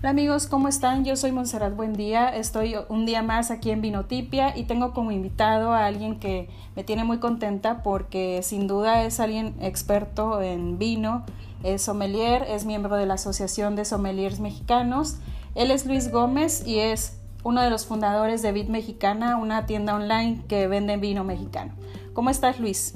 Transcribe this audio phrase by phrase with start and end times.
[0.00, 1.04] Hola amigos, ¿cómo están?
[1.04, 5.74] Yo soy Monserrat Buendía, estoy un día más aquí en Vinotipia y tengo como invitado
[5.74, 11.26] a alguien que me tiene muy contenta porque sin duda es alguien experto en vino,
[11.64, 15.18] es sommelier, es miembro de la Asociación de Sommeliers Mexicanos.
[15.54, 19.94] Él es Luis Gómez y es uno de los fundadores de Vid Mexicana, una tienda
[19.94, 21.74] online que vende vino mexicano.
[22.14, 22.94] ¿Cómo estás, Luis?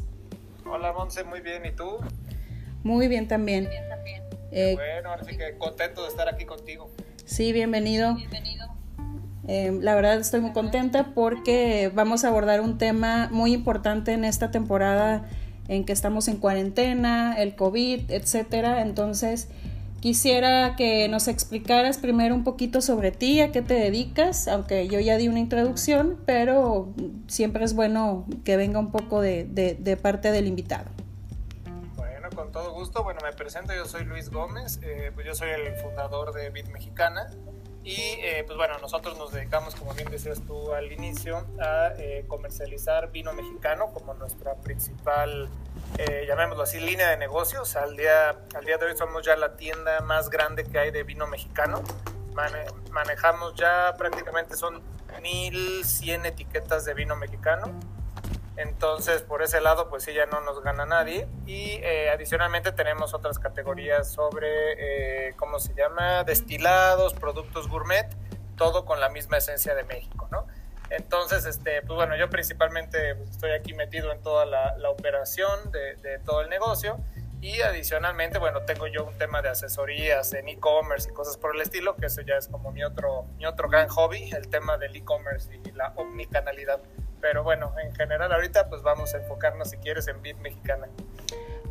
[0.65, 1.67] Hola, Monse, muy bien.
[1.67, 1.99] ¿Y tú?
[2.83, 3.69] Muy bien también.
[4.57, 6.89] Eh, bueno, ahora sí que contento de estar aquí contigo.
[7.25, 8.17] Sí, bienvenido.
[9.49, 14.25] Eh, la verdad estoy muy contenta porque vamos a abordar un tema muy importante en
[14.25, 15.29] esta temporada
[15.67, 18.83] en que estamos en cuarentena, el COVID, etcétera.
[18.83, 19.49] Entonces,
[19.99, 25.01] quisiera que nos explicaras primero un poquito sobre ti, a qué te dedicas, aunque yo
[25.01, 26.95] ya di una introducción, pero
[27.27, 31.04] siempre es bueno que venga un poco de, de parte del invitado
[32.55, 33.03] todo gusto.
[33.03, 36.69] Bueno, me presento, yo soy Luis Gómez, eh, pues yo soy el fundador de Bit
[36.69, 37.27] Mexicana
[37.83, 42.25] y eh, pues bueno, nosotros nos dedicamos, como bien decías tú al inicio, a eh,
[42.29, 45.51] comercializar vino mexicano como nuestra principal,
[46.29, 47.75] llamémoslo así, línea de negocios.
[47.75, 51.03] Al día, al día de hoy somos ya la tienda más grande que hay de
[51.03, 51.83] vino mexicano.
[52.93, 54.81] manejamos ya prácticamente son
[55.21, 57.75] 1100 etiquetas de vino mexicano
[58.57, 61.27] entonces, por ese lado, pues sí, ya no nos gana nadie.
[61.47, 66.23] Y eh, adicionalmente tenemos otras categorías sobre, eh, ¿cómo se llama?
[66.25, 68.07] Destilados, productos gourmet,
[68.57, 70.47] todo con la misma esencia de México, ¿no?
[70.91, 75.97] Entonces, este, pues bueno, yo principalmente pues, estoy aquí metido en toda la, operación de,
[75.97, 76.99] de, todo el negocio.
[77.41, 81.61] Y adicionalmente, bueno, tengo yo un tema de asesorías en e-commerce y cosas por el
[81.61, 84.97] estilo, que eso ya es como mi otro, mi otro gran hobby, el tema del
[84.97, 86.81] e-commerce y la omnicanalidad
[87.25, 90.89] pero bueno, en general ahorita pues vamos a enfocarnos si quieres en Bit Mexicana.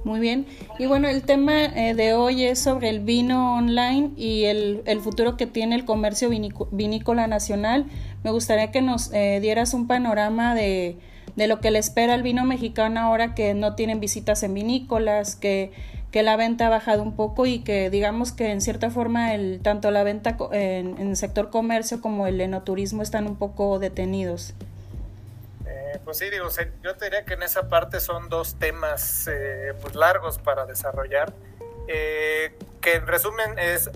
[0.04, 0.48] Muy bien.
[0.80, 5.00] Y bueno, el tema eh, de hoy es sobre el vino online y el, el
[5.00, 6.27] futuro que tiene el comercio
[6.72, 7.86] vinícola nacional.
[8.23, 10.98] Me gustaría que nos eh, dieras un panorama de,
[11.36, 15.36] de, lo que le espera el vino mexicano ahora que no tienen visitas en vinícolas,
[15.36, 15.72] que,
[16.10, 19.60] que la venta ha bajado un poco y que digamos que en cierta forma el,
[19.61, 24.56] tanto la venta en, en el sector comercio como el enoturismo están un poco detenidos
[25.99, 26.48] pues sí, digo,
[26.81, 31.33] yo te diría que en esa parte son dos temas eh, pues largos para desarrollar,
[31.87, 33.89] eh, que en resumen es,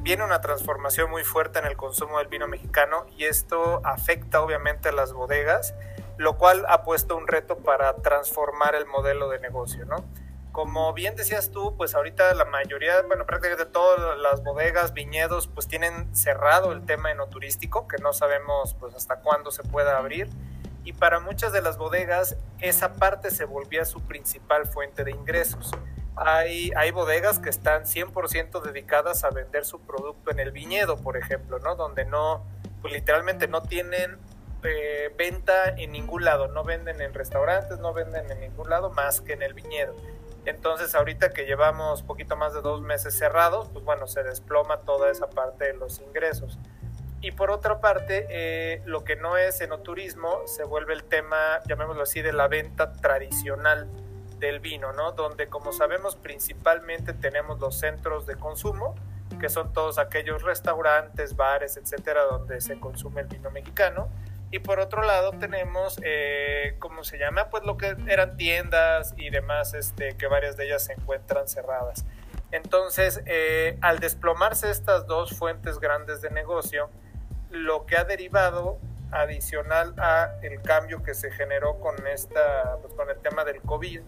[0.00, 4.88] viene una transformación muy fuerte en el consumo del vino mexicano y esto afecta obviamente
[4.88, 5.74] a las bodegas,
[6.16, 10.04] lo cual ha puesto un reto para transformar el modelo de negocio, ¿no?
[10.52, 15.68] Como bien decías tú, pues ahorita la mayoría, bueno, prácticamente todas las bodegas, viñedos, pues
[15.68, 20.28] tienen cerrado el tema enoturístico, que no sabemos pues hasta cuándo se pueda abrir
[20.84, 25.70] y para muchas de las bodegas esa parte se volvía su principal fuente de ingresos.
[26.16, 31.16] Hay, hay bodegas que están 100% dedicadas a vender su producto en el viñedo, por
[31.16, 31.76] ejemplo, ¿no?
[31.76, 32.44] Donde no,
[32.82, 34.18] pues literalmente no tienen
[34.62, 39.20] eh, venta en ningún lado, no venden en restaurantes, no venden en ningún lado más
[39.20, 39.94] que en el viñedo.
[40.44, 45.10] Entonces ahorita que llevamos poquito más de dos meses cerrados, pues bueno, se desploma toda
[45.10, 46.58] esa parte de los ingresos.
[47.22, 52.02] Y por otra parte, eh, lo que no es enoturismo se vuelve el tema, llamémoslo
[52.02, 53.88] así, de la venta tradicional
[54.38, 55.12] del vino, ¿no?
[55.12, 58.94] Donde, como sabemos, principalmente tenemos los centros de consumo,
[59.38, 64.08] que son todos aquellos restaurantes, bares, etcétera, donde se consume el vino mexicano.
[64.50, 67.50] Y por otro lado tenemos, eh, ¿cómo se llama?
[67.50, 72.04] Pues lo que eran tiendas y demás, este, que varias de ellas se encuentran cerradas.
[72.50, 76.90] Entonces, eh, al desplomarse estas dos fuentes grandes de negocio,
[77.50, 78.78] lo que ha derivado
[79.12, 84.00] adicional a el cambio que se generó con esta pues, con el tema del COVID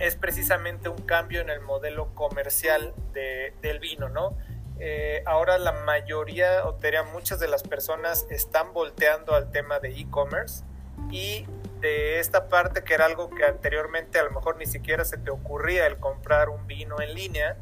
[0.00, 4.36] es precisamente un cambio en el modelo comercial de, del vino, ¿no?
[4.82, 9.90] Eh, ahora la mayoría, o diría muchas de las personas están volteando al tema de
[9.90, 10.64] e-commerce
[11.10, 11.46] y
[11.80, 15.30] de esta parte que era algo que anteriormente a lo mejor ni siquiera se te
[15.30, 17.58] ocurría el comprar un vino en línea,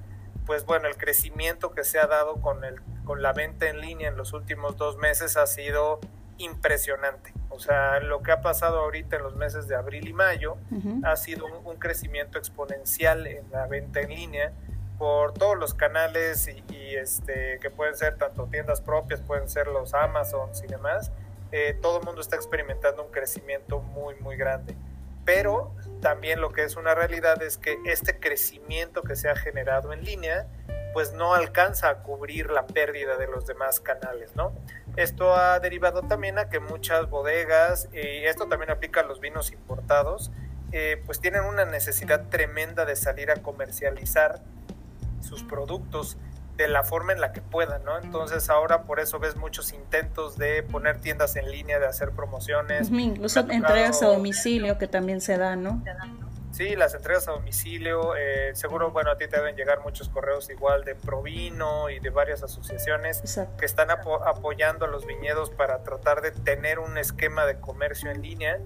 [0.47, 4.11] pues bueno, el crecimiento que se ha dado con el con la venta en línea
[4.11, 5.99] en los últimos dos meses ha sido
[6.37, 7.33] impresionante.
[7.49, 10.59] O sea, lo que ha pasado ahorita en los meses de abril y mayo
[11.03, 14.53] ha sido un, crecimiento exponencial en la venta en línea
[14.99, 19.95] por todos los canales y, este que pueden ser tanto tiendas propias, pueden ser los
[19.95, 21.11] Amazons y demás.
[21.51, 24.77] Eh, todo el mundo está experimentando un crecimiento muy, muy grande.
[25.25, 29.95] Pero también lo que es una realidad es que este crecimiento que se ha generado
[29.95, 30.47] en línea
[30.99, 34.51] pues no alcanza a cubrir la pérdida de los demás canales, ¿no?
[34.97, 39.53] Esto ha derivado también a que muchas bodegas, y esto también aplica a los vinos
[39.53, 40.33] importados,
[40.73, 44.41] eh, pues tienen una necesidad tremenda de salir a comercializar
[45.21, 46.19] sus productos
[46.57, 47.97] de la forma en la que puedan, ¿no?
[47.97, 52.91] Entonces ahora por eso ves muchos intentos de poner tiendas en línea, de hacer promociones.
[52.91, 55.81] Incluso entregas a domicilio que también se dan, ¿no?
[56.59, 60.51] Sí, las entregas a domicilio, eh, seguro, bueno, a ti te deben llegar muchos correos
[60.51, 63.23] igual de Provino y de varias asociaciones
[63.57, 68.23] que están apoyando a los viñedos para tratar de tener un esquema de comercio en
[68.23, 68.59] línea,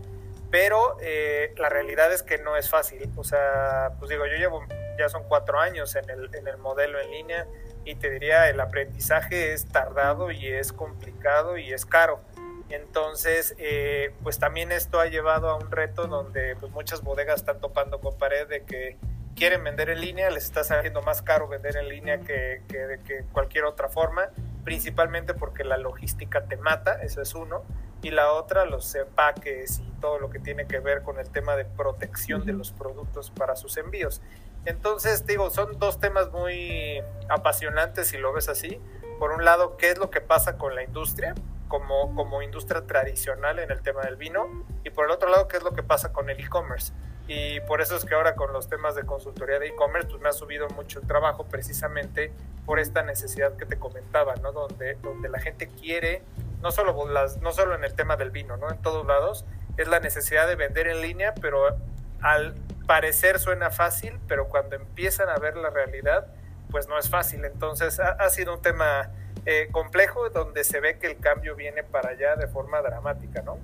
[0.51, 3.11] pero eh, la realidad es que no es fácil.
[3.17, 4.65] O sea, pues digo, yo llevo,
[4.99, 7.47] ya son cuatro años en el, en el modelo en línea
[7.85, 12.23] y te diría, el aprendizaje es tardado y es complicado y es caro.
[12.69, 17.61] Entonces, eh, pues también esto ha llevado a un reto donde pues muchas bodegas están
[17.61, 18.97] topando con pared de que
[19.35, 23.25] quieren vender en línea, les está saliendo más caro vender en línea que, que, que
[23.33, 24.29] cualquier otra forma,
[24.65, 27.63] principalmente porque la logística te mata, eso es uno,
[28.03, 31.57] y la otra los empaques y todo lo que tiene que ver con el tema
[31.57, 34.21] de protección de los productos para sus envíos.
[34.65, 38.81] Entonces, digo, son dos temas muy apasionantes si lo ves así.
[39.19, 41.35] Por un lado, ¿qué es lo que pasa con la industria?
[41.73, 45.57] Como, como industria tradicional en el tema del vino y por el otro lado qué
[45.57, 46.93] es lo que pasa con el e-commerce
[47.27, 50.29] y por eso es que ahora con los temas de consultoría de e-commerce pues me
[50.29, 52.31] ha subido mucho el trabajo precisamente
[52.67, 54.53] por esta necesidad que te comentaba, ¿no?
[54.53, 56.23] Donde, donde la gente quiere,
[56.61, 58.71] no solo, las, no solo en el tema del vino, ¿no?
[58.71, 59.47] En todos lados,
[59.79, 61.79] es la necesidad de vender en línea, pero
[62.21, 62.55] al
[62.87, 66.27] parecer suena fácil, pero cuando empiezan a ver la realidad,
[66.71, 67.45] pues no es fácil.
[67.45, 69.11] Entonces ha, sido un tema
[69.47, 73.59] eh, complejo donde se ve que el cambio viene para allá de forma dramática, ¿no?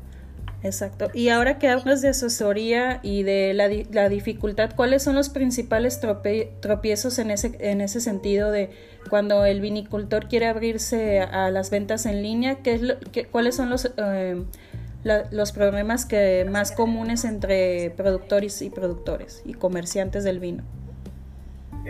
[0.63, 1.09] Exacto.
[1.15, 6.01] Y ahora que hablas de asesoría y de la, la dificultad, ¿cuáles son los principales
[6.01, 8.71] tropiezos en ese, en ese sentido de
[9.09, 12.57] cuando el vinicultor quiere abrirse a, las ventas en línea?
[12.57, 12.95] ¿qué es lo,
[13.31, 14.43] ¿Cuáles son los, eh,
[15.05, 20.65] los problemas que más comunes entre productores y productores y comerciantes del vino?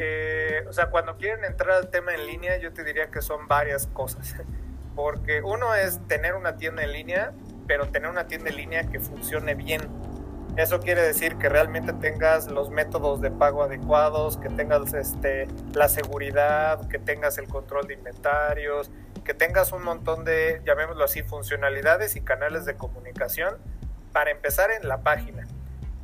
[0.01, 3.49] Eh, o sea, cuando quieren entrar al tema en línea, yo te diría que son
[3.49, 4.37] varias cosas.
[4.95, 7.33] Porque uno es tener una tienda en línea,
[7.67, 9.83] pero tener una tienda en línea que funcione bien.
[10.57, 15.89] Eso quiere decir que realmente tengas los métodos de pago adecuados, que tengas este, la
[15.89, 18.93] seguridad, que tengas el control de inventarios,
[19.25, 23.57] que tengas un montón de, llamémoslo así, funcionalidades y canales de comunicación
[24.13, 25.48] para empezar en la página.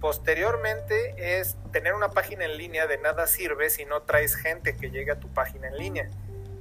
[0.04, 4.90] Posteriormente es tener una página en línea de nada sirve si no traes gente que
[4.90, 6.10] llegue a tu página en línea.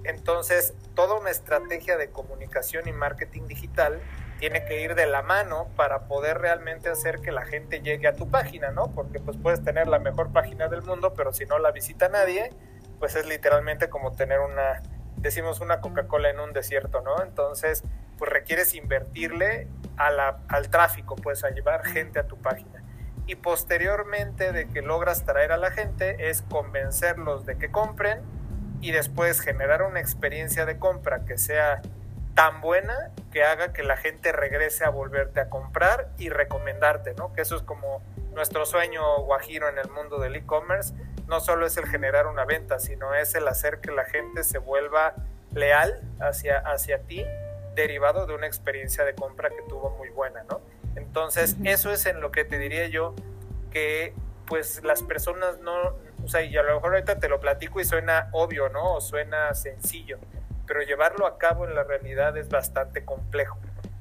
[0.05, 3.99] Entonces, toda una estrategia de comunicación y marketing digital
[4.39, 8.13] tiene que ir de la mano para poder realmente hacer que la gente llegue a
[8.13, 8.95] tu página, ¿no?
[8.95, 12.49] Porque pues puedes tener la mejor página del mundo, pero si no la visita nadie,
[12.99, 14.81] pues es literalmente como tener una
[15.17, 17.21] decimos una Coca-Cola en un desierto, ¿no?
[17.21, 17.83] Entonces,
[18.17, 19.67] pues requieres invertirle
[19.97, 22.82] a al tráfico, pues a llevar gente a tu página.
[23.25, 28.21] Y posteriormente de que logras traer a la gente es convencerlos de que compren
[28.81, 31.81] y después generar una experiencia de compra que sea
[32.35, 37.33] tan buena que haga que la gente regrese a volverte a comprar y recomendarte, ¿no?
[37.33, 38.01] Que eso es como
[38.33, 40.93] nuestro sueño guajiro en el mundo del e-commerce,
[41.27, 44.57] no solo es el generar una venta, sino es el hacer que la gente se
[44.57, 45.13] vuelva
[45.53, 47.25] leal hacia, hacia ti,
[47.75, 50.61] derivado de una experiencia de compra que tuvo muy buena, ¿no?
[50.95, 53.15] Entonces, eso es en lo que te diría yo
[53.71, 54.13] que
[54.45, 55.73] pues las personas no,
[56.23, 58.95] o sea, y a lo mejor ahorita te lo platico y suena obvio, ¿no?
[58.95, 60.19] O suena sencillo,
[60.67, 63.57] pero llevarlo a cabo en la realidad es bastante complejo.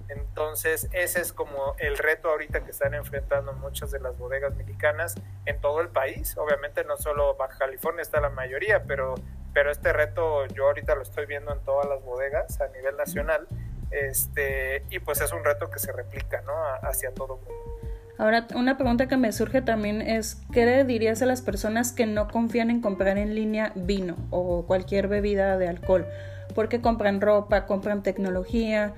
[0.08, 5.14] Entonces, ese es como el reto ahorita que están enfrentando muchas de las bodegas mexicanas
[5.46, 6.36] en todo el país.
[6.36, 9.14] Obviamente no solo Baja California está la mayoría, pero,
[9.54, 13.46] pero este reto yo ahorita lo estoy viendo en todas las bodegas a nivel nacional.
[13.92, 16.52] Este, y pues es un reto que se replica ¿no?
[16.82, 17.72] hacia todo el mundo.
[18.18, 22.06] Ahora, una pregunta que me surge también es, ¿qué le dirías a las personas que
[22.06, 26.06] no confían en comprar en línea vino o cualquier bebida de alcohol?
[26.54, 28.94] Porque compran ropa, compran tecnología,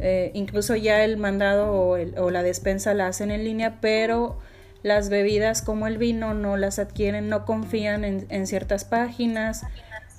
[0.00, 4.38] eh, incluso ya el mandado o, la despensa la hacen en línea, pero
[4.82, 9.64] las bebidas como el vino no las adquieren, no confían en, ciertas páginas.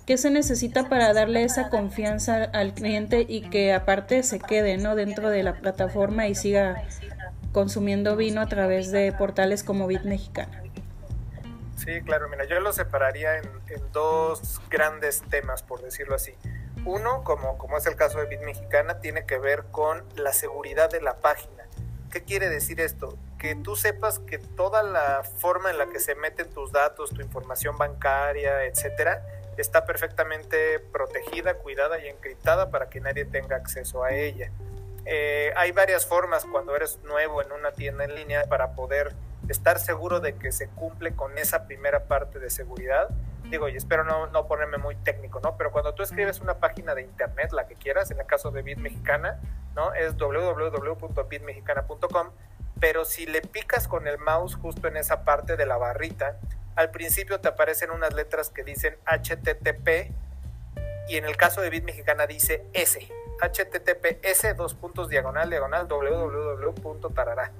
[0.10, 4.96] ¿Qué se necesita para darle esa confianza al cliente y que aparte se quede ¿no?
[4.96, 6.84] dentro de la plataforma y siga
[7.52, 10.64] consumiendo vino a través de portales como Bit Mexicana?
[11.78, 13.44] Sí, claro, mira, yo lo separaría en
[13.94, 16.34] dos grandes temas, por decirlo así.
[16.86, 20.90] Uno, como, como es el caso de Bit Mexicana, tiene que ver con la seguridad
[20.90, 21.68] de la página.
[22.10, 23.16] ¿Qué quiere decir esto?
[23.38, 27.22] Que tú sepas que toda la forma en la que se meten tus datos, tu
[27.22, 29.24] información bancaria, etcétera,
[29.58, 34.52] está perfectamente protegida, cuidada y encriptada para que nadie tenga acceso a ella.
[35.06, 39.14] Eh, hay varias formas cuando eres nuevo en una tienda en línea para poder
[39.48, 43.10] estar seguro de que se cumple con esa primera parte de seguridad
[43.50, 45.58] digo, y espero no, no, ponerme muy técnico, ¿no?
[45.58, 48.62] Pero cuando tú escribes una página de internet, la que quieras, en el caso de
[48.62, 49.40] Bit Mexicana,
[49.76, 49.94] ¿no?
[49.94, 52.30] Es www.bitmexicana.com,
[52.80, 56.38] pero si le picas con el mouse justo en esa parte de la barrita,
[56.76, 60.12] al principio te aparecen unas letras que dicen HTTP
[61.10, 63.00] y en el caso de Bit Mexicana dice S.
[63.42, 67.52] HTTPS dos puntos diagonal diagonal www.tarara.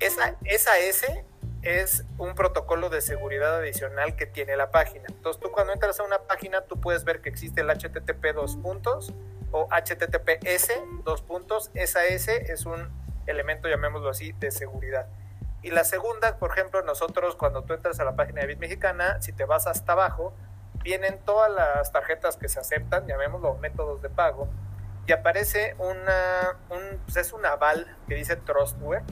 [0.00, 1.24] esa, esa S
[1.62, 5.04] es un protocolo de seguridad adicional que tiene la página.
[5.08, 8.56] Entonces tú cuando entras a una página tú puedes ver que existe el HTTP dos
[8.56, 9.14] puntos
[9.50, 10.72] o HTTPS
[11.04, 11.70] dos puntos.
[11.74, 12.90] Esa S es un
[13.26, 15.06] elemento, llamémoslo así, de seguridad.
[15.64, 19.22] Y la segunda, por ejemplo, nosotros cuando tú entras a la página de Bit Mexicana,
[19.22, 20.34] si te vas hasta abajo,
[20.82, 24.46] vienen todas las tarjetas que se aceptan, llamémoslo métodos de pago,
[25.06, 29.04] y aparece una, un, pues es un aval que dice Trustware,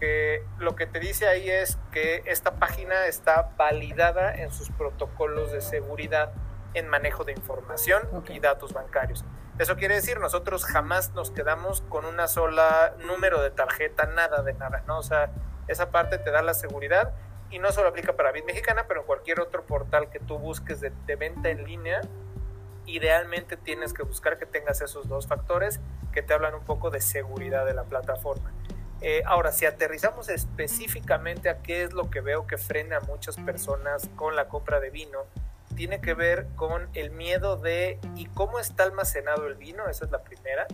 [0.00, 5.52] que lo que te dice ahí es que esta página está validada en sus protocolos
[5.52, 6.32] de seguridad
[6.72, 9.26] en manejo de información y datos bancarios.
[9.58, 14.54] Eso quiere decir, nosotros jamás nos quedamos con una sola número de tarjeta, nada de
[14.54, 14.98] nada, ¿no?
[14.98, 15.30] O sea,
[15.68, 17.12] esa parte te da la seguridad
[17.50, 21.16] y no solo aplica para Bit Mexicana, pero cualquier otro portal que tú busques de,
[21.16, 22.00] venta en línea,
[22.86, 25.78] idealmente tienes que buscar que tengas esos dos factores
[26.12, 28.52] que te hablan un poco de seguridad de la plataforma.
[29.02, 33.36] Eh, ahora, si aterrizamos específicamente a qué es lo que veo que frena a muchas
[33.36, 35.18] personas con la compra de vino,
[35.76, 40.10] tiene que ver con el miedo de y cómo está almacenado el vino, esa es
[40.10, 40.66] la primera.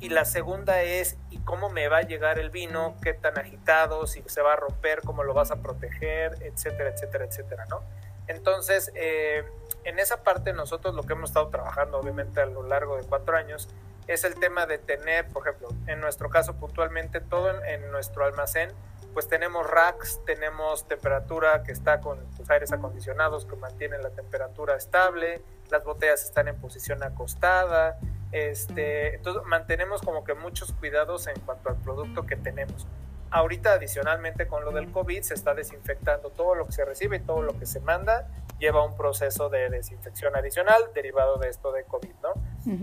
[0.00, 4.06] Y la segunda es y cómo me va a llegar el vino, qué tan agitado,
[4.06, 7.82] si se va a romper, cómo lo vas a proteger, etcétera, etcétera, etcétera, ¿no?
[8.28, 9.44] Entonces, eh,
[9.84, 13.36] en esa parte nosotros lo que hemos estado trabajando, obviamente, a lo largo de cuatro
[13.36, 13.68] años,
[14.06, 18.70] es el tema de tener, por ejemplo, en nuestro caso puntualmente, todo en, nuestro almacén,
[19.12, 24.76] pues tenemos racks, tenemos temperatura que está con pues, aires acondicionados que mantienen la temperatura
[24.76, 27.98] estable, las botellas están en posición acostada,
[28.32, 32.86] este, entonces mantenemos como que muchos cuidados en cuanto al producto que tenemos.
[33.30, 37.20] Ahorita adicionalmente con lo del COVID se está desinfectando todo lo que se recibe y
[37.20, 38.26] todo lo que se manda
[38.58, 42.32] lleva un proceso de desinfección adicional derivado de esto de COVID, ¿no?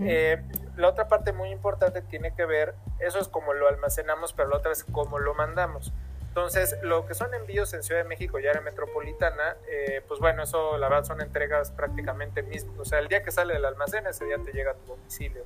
[0.06, 0.42] Eh,
[0.76, 4.56] la otra parte muy importante tiene que ver, eso es como lo almacenamos, pero la
[4.56, 5.92] otra es cómo lo mandamos.
[6.36, 10.42] Entonces, lo que son envíos en Ciudad de México y área metropolitana, eh, pues bueno,
[10.42, 12.78] eso la verdad son entregas prácticamente mismas.
[12.78, 15.44] O sea, el día que sale del almacén, ese día te llega a tu domicilio.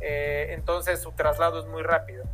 [0.00, 2.24] Eh, entonces, su traslado es muy rápido.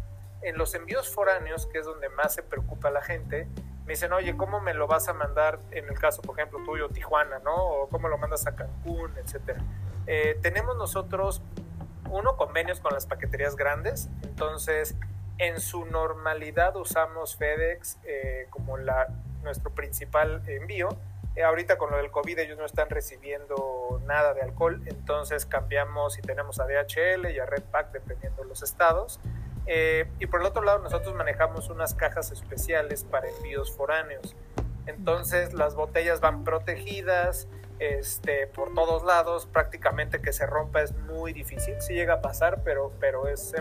[0.43, 3.49] En los envíos foráneos, que es donde más se preocupa la gente,
[3.87, 6.89] me dicen, oye, ¿cómo me lo vas a mandar en el caso, por ejemplo, tuyo,
[6.89, 7.57] Tijuana, ¿no?
[7.57, 9.59] O cómo lo mandas a Cancún, etcétera.
[10.07, 11.43] Eh, tenemos nosotros,
[12.09, 14.95] uno, convenios con las paqueterías grandes, entonces
[15.38, 19.09] en su normalidad usamos FedEx eh, como la,
[19.43, 20.88] nuestro principal envío.
[21.35, 26.19] Eh, ahorita con lo del COVID ellos no están recibiendo nada de alcohol, entonces cambiamos
[26.19, 29.21] y tenemos a DHL y a Redpack dependiendo de los estados.
[29.66, 34.35] y por el otro lado nosotros manejamos unas cajas especiales para envíos foráneos.
[34.87, 41.33] Entonces las botellas van protegidas, este, por todos lados, prácticamente que se rompa es muy
[41.33, 43.52] difícil, sí llega a pasar, pero, pero es,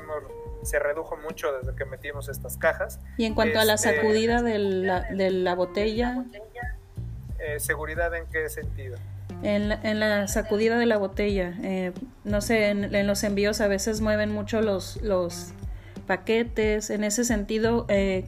[0.65, 2.99] se redujo mucho desde que metimos estas cajas.
[3.17, 6.23] Y en cuanto a la este, sacudida de la, de la botella...
[7.39, 8.97] Eh, ¿Seguridad en qué sentido?
[9.43, 11.91] En la, en la sacudida de la botella, eh,
[12.23, 15.51] no sé, en, los envíos a veces mueven mucho los, los
[16.07, 17.85] paquetes, en ese sentido...
[17.89, 18.25] Eh,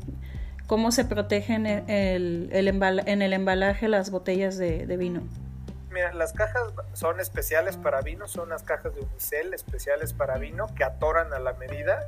[0.67, 5.21] ¿Cómo se protegen el, el en el embalaje las botellas de vino?
[5.97, 6.61] Mira, las cajas
[6.93, 11.39] son especiales para vino, son unas cajas de unicel especiales para vino que atoran a
[11.39, 12.03] la medida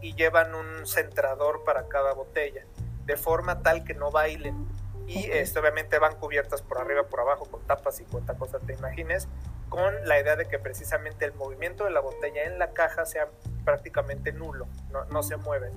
[0.00, 2.64] y llevan un centrador para cada botella,
[3.04, 4.68] de forma tal que no bailen.
[5.06, 8.74] Y este, obviamente van cubiertas por arriba, por abajo, con tapas y cuanta cosa te
[8.74, 9.28] imagines,
[9.68, 13.28] con la idea de que precisamente el movimiento de la botella en la caja sea
[13.64, 15.70] prácticamente nulo, no, no se mueve.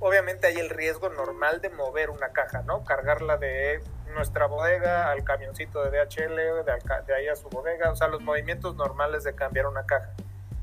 [0.00, 2.84] Obviamente hay el riesgo normal de mover una caja, ¿no?
[2.84, 3.80] Cargarla de
[4.14, 8.76] nuestra bodega al camioncito de DHL, de, ahí a su bodega, o sea, los movimientos
[8.76, 10.10] normales de cambiar una caja,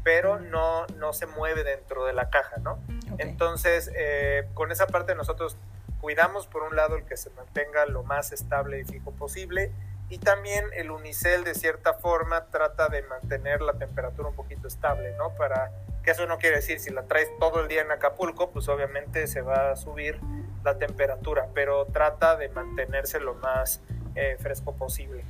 [0.03, 2.79] pero no, no se mueve dentro de la caja, ¿no?
[3.17, 5.57] Entonces, eh, con esa parte nosotros
[5.99, 9.71] cuidamos por un lado el que se mantenga lo más estable y fijo posible
[10.09, 15.15] y también el unicel de cierta forma trata de mantener la temperatura un poquito estable,
[15.17, 15.29] ¿no?
[15.35, 15.71] Para
[16.03, 19.27] que eso no quiere decir si la traes todo el día en Acapulco, pues obviamente
[19.27, 20.19] se va a subir
[20.65, 23.81] la temperatura, pero trata de mantenerse lo más
[24.15, 25.23] eh, fresco posible.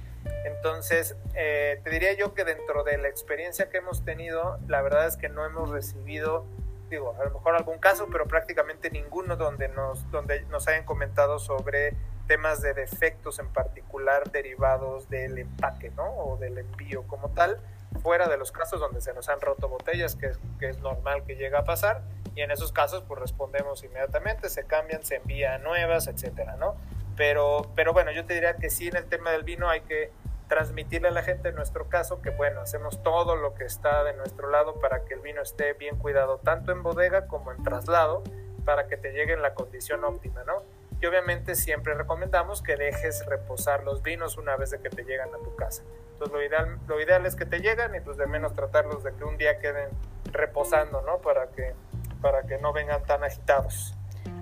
[0.46, 5.08] Entonces, eh, te diría yo que dentro de la experiencia que hemos tenido, la verdad
[5.08, 6.46] es que no hemos recibido
[6.92, 11.40] digo, a lo mejor algún caso, pero prácticamente ninguno donde nos, donde nos hayan comentado
[11.40, 11.96] sobre
[12.28, 16.04] temas de defectos en particular derivados del empaque, ¿no?
[16.04, 17.60] O del envío como tal,
[18.04, 21.24] fuera de los casos donde se nos han roto botellas, que es, que es normal
[21.24, 22.04] que llegue a pasar,
[22.36, 26.76] y en esos casos pues respondemos inmediatamente, se cambian, se envían nuevas, etcétera, ¿no?
[27.22, 30.10] Pero, pero bueno, yo te diría que sí en el tema del vino hay que
[30.48, 34.14] transmitirle a la gente en nuestro caso que bueno, hacemos todo lo que está de
[34.14, 38.24] nuestro lado para que el vino esté bien cuidado tanto en bodega como en traslado
[38.66, 40.64] para que te llegue en la condición óptima, ¿no?
[41.00, 45.30] Y obviamente siempre recomendamos que dejes reposar los vinos una vez de que te llegan
[45.30, 45.84] a tu casa.
[46.14, 49.14] Entonces lo ideal, lo ideal es que te llegan y pues de menos tratarlos de
[49.14, 49.90] que un día queden
[50.32, 51.20] reposando, ¿no?
[51.20, 51.76] Para que,
[52.20, 53.96] para que no vengan tan agitados.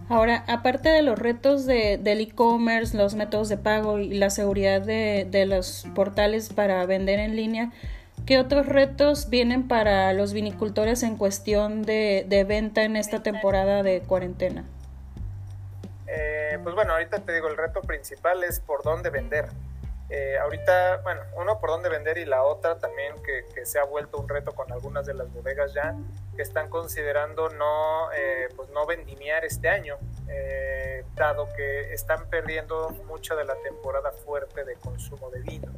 [0.10, 4.82] Ahora, aparte de los retos de, del e-commerce, los métodos de pago y la seguridad
[4.82, 7.72] de, de los portales para vender en línea,
[8.30, 13.82] ¿Qué otros retos vienen para los vinicultores en cuestión de, de, venta en esta temporada
[13.82, 14.66] de cuarentena?
[16.06, 19.48] Eh, pues bueno, ahorita te digo, el reto principal es por dónde vender.
[20.10, 24.18] Eh, ahorita, bueno, uno por dónde vender y la otra también que, se ha vuelto
[24.18, 25.96] un reto con algunas de las bodegas ya
[26.36, 29.98] que están considerando no, eh, pues no vendimiar este año,
[30.30, 35.72] eh, dado que están perdiendo mucha de la temporada fuerte de consumo de vino.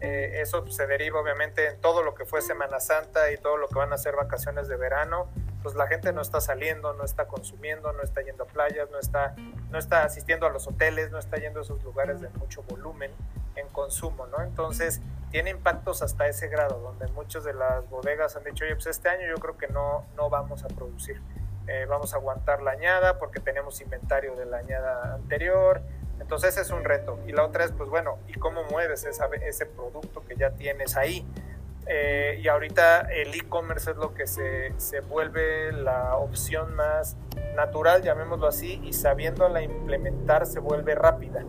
[0.00, 3.68] Eh, eso se deriva obviamente en todo lo que fue Semana Santa y todo lo
[3.68, 5.28] que van a ser vacaciones de verano,
[5.62, 8.98] pues la gente no está saliendo, no está consumiendo, no está yendo a playas, no
[8.98, 9.36] está,
[9.70, 13.12] no está asistiendo a los hoteles, no está yendo a esos lugares de mucho volumen
[13.56, 14.42] en consumo, ¿no?
[14.42, 18.86] Entonces tiene impactos hasta ese grado, donde muchas de las bodegas han dicho, oye, pues
[18.86, 21.20] este año yo creo que no, no vamos a producir,
[21.66, 25.80] eh, vamos a aguantar la añada porque tenemos inventario de la añada anterior,
[26.20, 27.18] entonces ese es un reto.
[27.26, 31.26] Y la otra es, pues bueno, ¿y cómo mueves ese producto que ya tienes ahí?
[31.86, 37.16] Eh, y ahorita el e-commerce es lo que se, se, vuelve la opción más
[37.56, 41.44] natural, llamémoslo así, y sabiéndola implementar se vuelve rápida,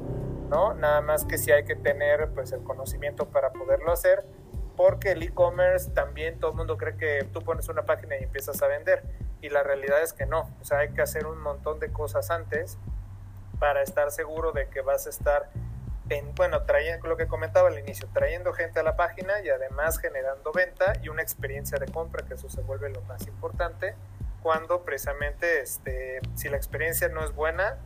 [0.49, 0.73] ¿no?
[0.73, 4.25] Nada más que si hay que tener pues el conocimiento para poderlo hacer,
[4.75, 8.61] porque el e-commerce también todo el mundo cree que tú pones una página y empiezas
[8.61, 9.03] a vender,
[9.41, 12.31] y la realidad es que no, o sea, hay que hacer un montón de cosas
[12.31, 12.77] antes
[13.59, 15.49] para estar seguro de que vas a estar
[16.35, 20.51] bueno, trayendo lo que comentaba al inicio, trayendo gente a la página y además generando
[20.51, 23.95] venta y una experiencia de compra, que eso se vuelve lo más importante,
[24.41, 27.77] cuando precisamente este, si la experiencia no es buena,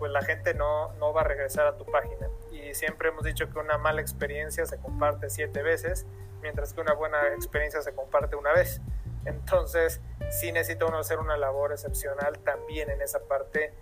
[0.00, 2.28] pues la gente no, no va a regresar a tu página.
[2.50, 6.06] Y siempre hemos dicho que una mala experiencia se comparte siete veces,
[6.42, 8.80] mientras que una buena experiencia se comparte una vez.
[9.24, 13.72] Entonces, sí necesita uno hacer una labor excepcional también en esa parte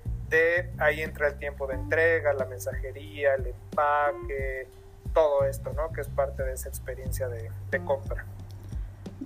[0.79, 4.67] ahí entra el tiempo de entrega, la mensajería, el empaque,
[5.15, 5.93] todo esto, ¿no?
[5.93, 7.51] Que es parte de esa experiencia de,
[7.85, 8.27] compra.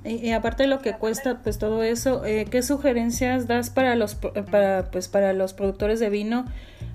[0.05, 4.15] Y, aparte de lo que cuesta, pues todo eso, eh, ¿qué sugerencias das para los,
[4.15, 6.47] para, pues, para los productores de vino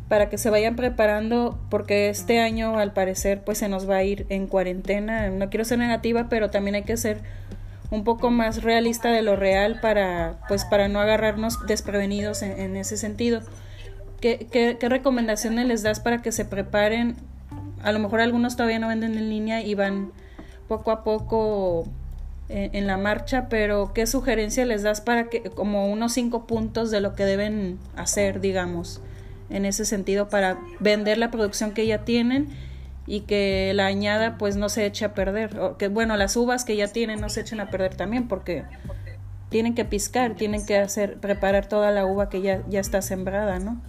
[0.08, 1.60] para que se vayan preparando?
[1.70, 5.30] Porque este año, al parecer, pues se nos va a ir en cuarentena.
[5.30, 7.22] No quiero ser negativa, pero también hay que ser
[7.90, 12.98] un poco más realista de lo real para, pues, para no agarrarnos desprevenidos en ese
[12.98, 13.42] sentido.
[14.20, 17.16] ¿Qué, qué, recomendaciones les das para que se preparen?
[17.84, 20.12] A lo mejor algunos todavía no venden en línea y van
[20.68, 21.86] poco a poco
[22.50, 26.90] en, en la marcha, pero ¿qué sugerencia les das para que, como unos cinco puntos
[26.90, 29.02] de lo que deben hacer, digamos,
[29.50, 32.50] en ese sentido, para vender la producción que ya tienen
[33.06, 35.60] y que la añada pues no se eche a perder?
[35.60, 38.66] O que, bueno, las uvas que ya tienen no se echen a perder también, porque
[39.50, 43.60] tienen que piscar, tienen que hacer, preparar toda la uva que ya, ya está sembrada,
[43.60, 43.82] ¿no?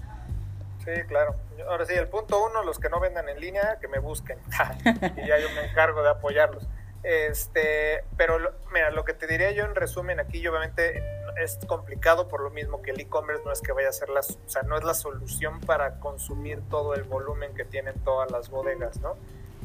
[0.84, 1.34] Sí, claro.
[1.68, 4.38] Ahora sí, el punto uno, los que no vendan en línea, que me busquen.
[5.16, 6.66] y ya yo me encargo de apoyarlos.
[7.02, 8.38] Este, pero
[8.72, 11.02] mira, lo que te diría yo en resumen aquí, obviamente
[11.42, 14.20] es complicado por lo mismo que el e-commerce no es que vaya a ser la,
[14.20, 18.50] o sea, no es la solución para consumir todo el volumen que tienen todas las
[18.50, 19.16] bodegas, ¿no?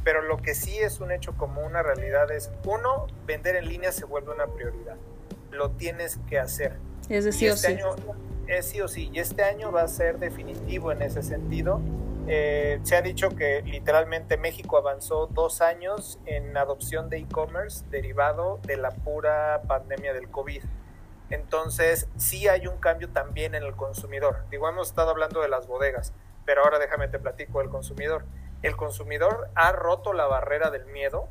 [0.04, 3.92] Pero lo que sí es un hecho como una realidad es, uno, vender en línea
[3.92, 4.98] se vuelve una prioridad.
[5.52, 6.78] Lo tienes que hacer.
[7.10, 7.74] Es decir, este sí.
[7.74, 7.96] año,
[8.48, 11.80] es sí o sí, y este año va a ser definitivo en ese sentido.
[12.28, 18.60] Eh, se ha dicho que literalmente México avanzó dos años en adopción de e-commerce derivado
[18.64, 20.64] de la pura pandemia del COVID.
[21.34, 24.46] Entonces, sí hay un cambio también en el consumidor.
[24.52, 26.13] Digo, hemos estado hablando de las bodegas,
[26.46, 28.24] pero ahora déjame te platico del consumidor.
[28.62, 31.28] El consumidor ha roto la barrera del miedo.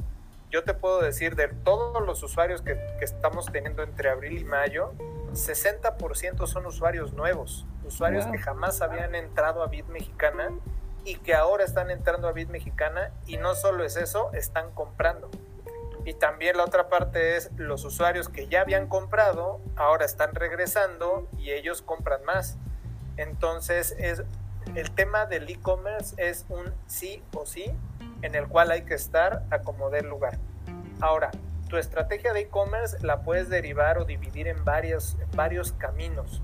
[0.51, 4.45] Yo te puedo decir de todos los usuarios que, que estamos teniendo entre abril y
[4.45, 4.93] mayo,
[5.35, 10.51] 60% son usuarios nuevos, usuarios que jamás habían entrado a Bit Mexicana
[11.05, 15.31] y que ahora están entrando a Bit Mexicana y no solo es eso, están comprando.
[16.05, 21.29] Y también la otra parte es los usuarios que ya habían comprado, ahora están regresando
[21.39, 22.59] y ellos compran más.
[23.17, 24.23] Entonces, es,
[24.75, 27.71] el tema del e-commerce es un sí o sí
[28.23, 30.39] en el cual hay que estar a como el lugar.
[31.01, 31.31] Ahora,
[31.69, 36.43] tu estrategia de e-commerce la puedes derivar o dividir en, varios, en varios caminos.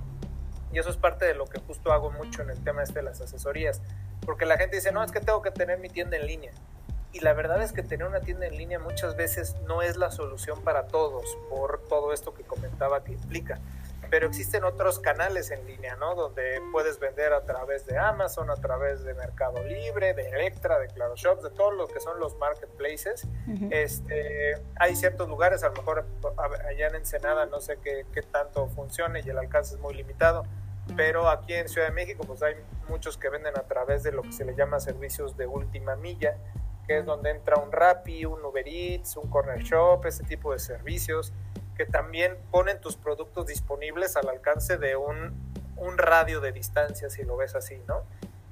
[0.73, 3.05] Y eso es parte de lo que justo hago mucho en el tema este de
[3.05, 3.83] las asesorías.
[4.25, 6.53] Porque la gente dice, no, es que tengo que tener mi tienda en línea.
[7.13, 10.11] Y la verdad es que tener una tienda en línea muchas veces no es la
[10.11, 13.59] solución para todos por todo esto que comentaba que implica.
[14.11, 16.15] Pero existen otros canales en línea, ¿no?
[16.15, 20.89] Donde puedes vender a través de Amazon, a través de Mercado Libre, de Electra, de
[20.89, 23.27] Claro Shops, de todo lo que son los marketplaces.
[23.71, 26.07] este, hay ciertos lugares, a lo mejor
[26.39, 30.45] allá en Ensenada no sé qué, qué tanto funcione y el alcance es muy limitado,
[30.97, 32.55] pero aquí en Ciudad de México pues hay
[32.89, 36.37] muchos que venden a través de lo que se le llama servicios de última milla,
[36.89, 40.59] que es donde entra un Rappi, un Uber Eats, un Corner Shop, ese tipo de
[40.59, 41.35] servicios
[41.77, 45.33] que también ponen tus productos disponibles al alcance de un,
[45.77, 48.03] un radio de distancia, si lo ves así, ¿no?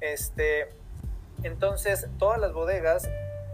[0.00, 0.68] Este,
[1.42, 3.08] entonces, todas las bodegas,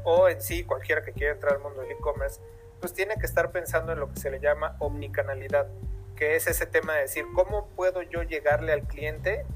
[0.05, 2.41] o en sí cualquiera que quiera entrar al mundo del e-commerce,
[2.81, 5.69] pues tiene que estar pensando en lo que se le llama omnicanalidad,
[6.17, 9.47] que es ese tema de decir, ¿cómo puedo yo llegarle al cliente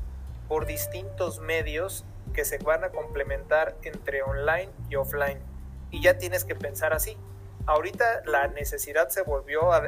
[0.49, 2.05] por distintos medios
[2.37, 5.41] que se van a complementar entre online y offline.
[5.91, 7.17] Y ya tienes que pensar así.
[7.65, 9.81] Ahorita la necesidad se volvió a,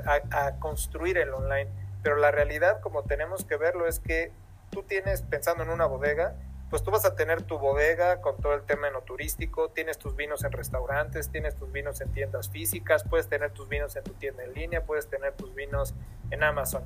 [0.59, 1.71] construir el online,
[2.03, 4.33] pero la realidad como tenemos que verlo es que
[4.71, 6.37] tú tienes, pensando en una bodega,
[6.71, 10.17] pues tú vas a tener tu bodega con todo el tema no turístico, tienes tus
[10.17, 14.15] vinos en restaurantes, tienes tus vinos en tiendas físicas, puedes tener tus vinos en tu
[14.15, 15.95] tienda en línea, puedes tener tus vinos
[16.31, 16.83] en Amazon.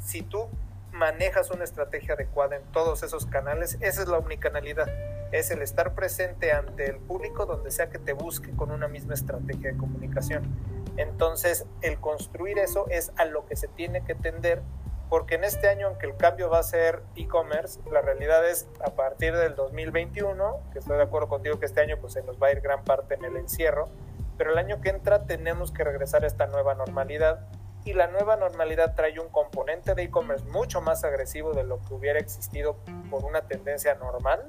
[0.00, 0.48] Si tú
[0.92, 4.88] manejas una estrategia adecuada en todos esos canales, esa es la omnicanalidad.
[5.32, 9.14] Es el estar presente ante el público donde sea que te busque con una misma
[9.14, 10.54] estrategia de comunicación.
[10.96, 14.62] Entonces, el construir eso es a lo que se tiene que tender,
[15.08, 18.90] porque en este año, aunque el cambio va a ser e-commerce, la realidad es a
[18.90, 22.48] partir del 2021, que estoy de acuerdo contigo que este año pues se nos va
[22.48, 23.88] a ir gran parte en el encierro,
[24.36, 27.46] pero el año que entra tenemos que regresar a esta nueva normalidad
[27.84, 31.94] y la nueva normalidad trae un componente de e-commerce mucho más agresivo de lo que
[31.94, 32.76] hubiera existido
[33.10, 34.44] por una tendencia normal,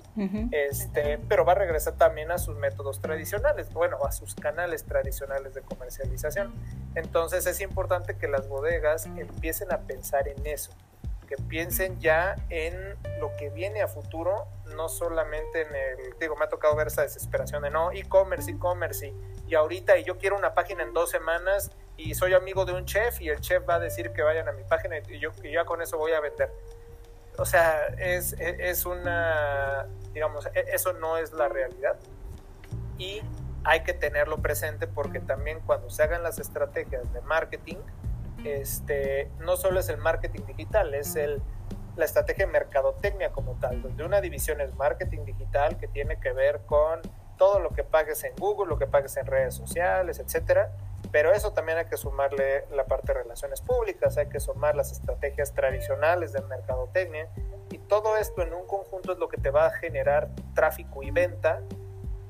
[0.51, 5.53] este, pero va a regresar también a sus métodos tradicionales, bueno, a sus canales tradicionales
[5.53, 6.53] de comercialización.
[6.95, 10.71] Entonces es importante que las bodegas empiecen a pensar en eso,
[11.35, 16.45] que piensen ya en lo que viene a futuro, no solamente en el, digo, me
[16.45, 19.13] ha tocado ver esa desesperación de no, e-commerce, e-commerce, y,
[19.47, 22.85] y ahorita, y yo quiero una página en dos semanas, y soy amigo de un
[22.85, 25.51] chef y el chef va a decir que vayan a mi página y yo y
[25.51, 26.51] ya con eso voy a vender.
[27.37, 31.97] O sea, es, es una, digamos, e, eso no es la realidad
[32.97, 33.21] y
[33.63, 37.77] hay que tenerlo presente porque también cuando se hagan las estrategias de marketing,
[38.45, 41.41] este, no solo es el marketing digital, es el,
[41.95, 46.31] la estrategia de mercadotecnia como tal, donde una división es marketing digital que tiene que
[46.31, 47.01] ver con
[47.37, 50.71] todo lo que pagues en Google, lo que pagues en redes sociales, etcétera,
[51.11, 54.91] pero eso también hay que sumarle la parte de relaciones públicas, hay que sumar las
[54.91, 57.27] estrategias tradicionales de mercadotecnia
[57.69, 61.11] y todo esto en un conjunto es lo que te va a generar tráfico y
[61.11, 61.61] venta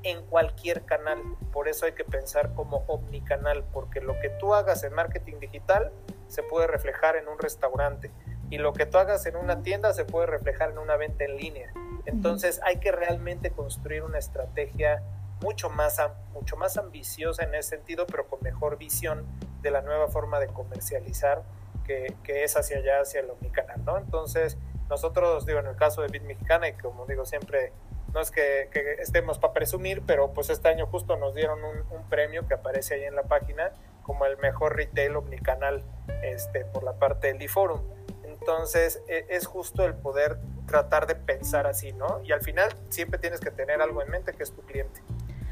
[0.04, 1.18] en cualquier canal.
[1.52, 5.90] Por eso hay que pensar como omnicanal, porque lo que tú hagas en marketing digital
[6.28, 8.10] se puede reflejar en un restaurante
[8.50, 11.36] y lo que tú hagas en una tienda se puede reflejar en una venta en
[11.36, 11.72] línea.
[12.06, 15.02] Entonces hay que realmente construir una estrategia
[15.42, 16.00] mucho más,
[16.32, 19.26] mucho más ambiciosa en ese sentido, pero con mejor visión
[19.62, 21.42] de la nueva forma de comercializar
[21.84, 23.98] que, que es hacia allá, hacia el omnicanal, ¿no?
[23.98, 24.56] Entonces,
[24.88, 27.72] nosotros, digo, en el caso de Bit Mexicana, y como digo siempre,
[28.14, 32.46] no es que, estemos para presumir, pero pues este año justo nos dieron un, premio
[32.46, 33.72] que aparece ahí en la página
[34.02, 35.82] como el mejor retail omnicanal
[36.22, 37.80] este, por la parte del eForum.
[38.22, 42.20] Entonces, e, es justo el poder tratar de pensar así, ¿no?
[42.22, 45.00] Y al final siempre tienes que tener algo en mente que es tu cliente.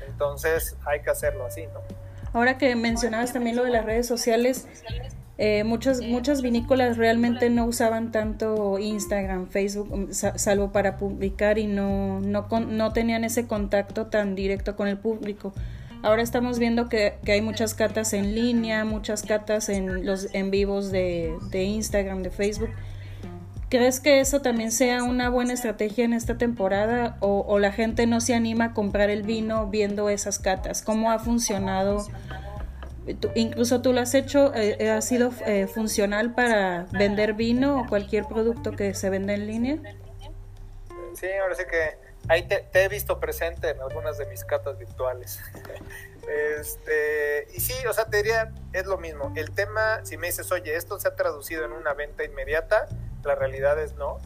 [0.07, 1.81] Entonces hay que hacerlo así, ¿no?
[2.33, 4.69] Ahora que mencionabas también lo de las redes sociales,
[5.45, 11.67] eh, muchas, muchas vinícolas realmente no usaban tanto Instagram, Facebook, um, salvo para publicar y
[11.67, 15.53] no, no, no tenían ese contacto tan directo con el público.
[16.05, 20.53] Ahora estamos viendo que, que, hay muchas catas en línea, muchas catas en los en
[20.53, 22.71] vivos de, de Instagram, de Facebook.
[23.69, 28.21] ¿Crees que eso también sea una buena estrategia en esta temporada o, la gente no
[28.21, 30.83] se anima a comprar el vino viendo esas catas?
[30.83, 32.07] ¿Cómo ha funcionado?
[33.35, 38.25] Incluso tú lo has hecho, eh, ¿ha sido eh, funcional para vender vino o cualquier
[38.25, 39.79] producto que se venda en línea?
[41.15, 45.41] Sí, ahora sí que ahí te, he visto presente en algunas de mis catas virtuales.
[46.61, 49.33] este, y sí, o sea, te diría, es lo mismo.
[49.37, 52.87] El tema, si me dices, oye, esto se ha traducido en una venta inmediata,
[53.25, 54.19] la realidad es no.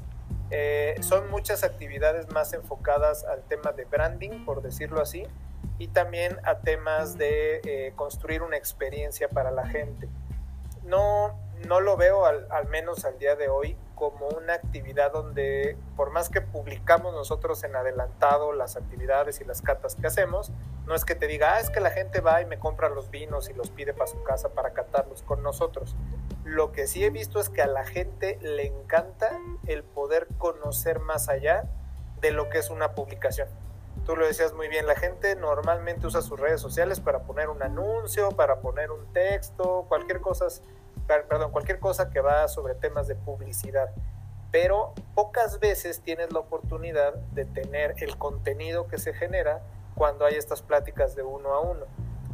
[0.50, 5.26] Eh, son muchas actividades más enfocadas al tema de branding, por decirlo así,
[5.78, 10.08] y también a temas de eh, construir una experiencia para la gente.
[10.84, 15.76] No, no lo veo, al, al menos al día de hoy, como una actividad donde,
[15.96, 20.52] por más que publicamos nosotros en adelantado las actividades y las catas que hacemos,
[20.86, 23.10] no es que te diga, ah, es que la gente va y me compra los
[23.10, 25.96] vinos y los pide para su casa para catarlos con nosotros.
[26.44, 31.00] Lo que sí he visto es que a la gente le encanta el poder conocer
[31.00, 31.64] más allá
[32.20, 33.48] de lo que es una publicación.
[34.06, 37.60] Tú lo decías muy bien, la gente normalmente usa sus redes sociales para poner un
[37.62, 40.46] anuncio, para poner un texto, cualquier cosa
[41.06, 43.90] perdón, cualquier cosa que va sobre temas de publicidad.
[44.50, 49.62] Pero pocas veces tienes la oportunidad de tener el contenido que se genera
[49.94, 51.86] cuando hay estas pláticas de uno a uno.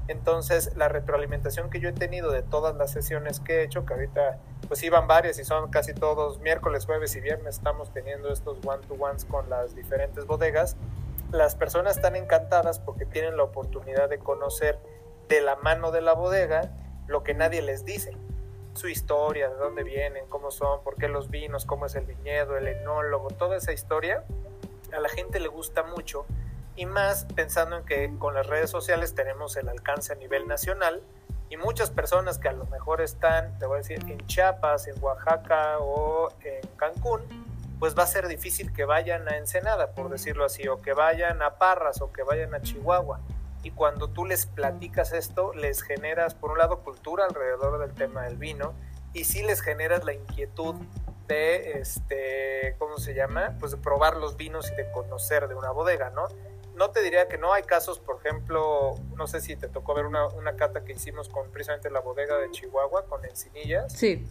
[0.09, 3.95] Entonces, la retroalimentación que yo he tenido de todas las sesiones que he hecho, que
[3.95, 8.59] ahorita pues iban varias y son casi todos miércoles, jueves y viernes, estamos teniendo estos
[8.65, 10.77] one-to-ones con las diferentes bodegas,
[11.33, 14.79] las personas están encantadas porque tienen la oportunidad de conocer
[15.29, 16.71] de la mano de la bodega
[17.07, 18.17] lo que nadie les dice.
[18.75, 22.57] Su historia, de dónde vienen, cómo son, por qué los vinos, cómo es el viñedo,
[22.57, 24.25] el enólogo, toda esa historia,
[24.93, 26.27] a la gente le gusta mucho
[26.77, 31.03] y más pensando en que con las redes sociales tenemos el alcance a nivel nacional
[31.49, 35.03] y muchas personas que a lo mejor están, te voy a decir, en Chiapas, en
[35.03, 37.23] Oaxaca o en Cancún,
[37.83, 41.43] pues va a ser difícil que vayan a Ensenada, por decirlo así, o que vayan
[41.43, 43.19] a Parras o que vayan a Chihuahua
[43.65, 48.23] y cuando tú les platicas esto, les generas, por un lado, cultura alrededor del tema
[48.23, 48.75] del vino
[49.13, 50.77] y sí les generas la inquietud
[51.27, 53.57] de, este, ¿cómo se llama?
[53.59, 56.29] Pues de probar los vinos y de conocer de una bodega, ¿no?
[56.75, 60.07] No te diría que no hay casos, por ejemplo, no sé si te tocó ver
[60.07, 63.93] una, una cata que hicimos con precisamente la bodega de Chihuahua, con Encinillas.
[63.93, 64.27] Sí.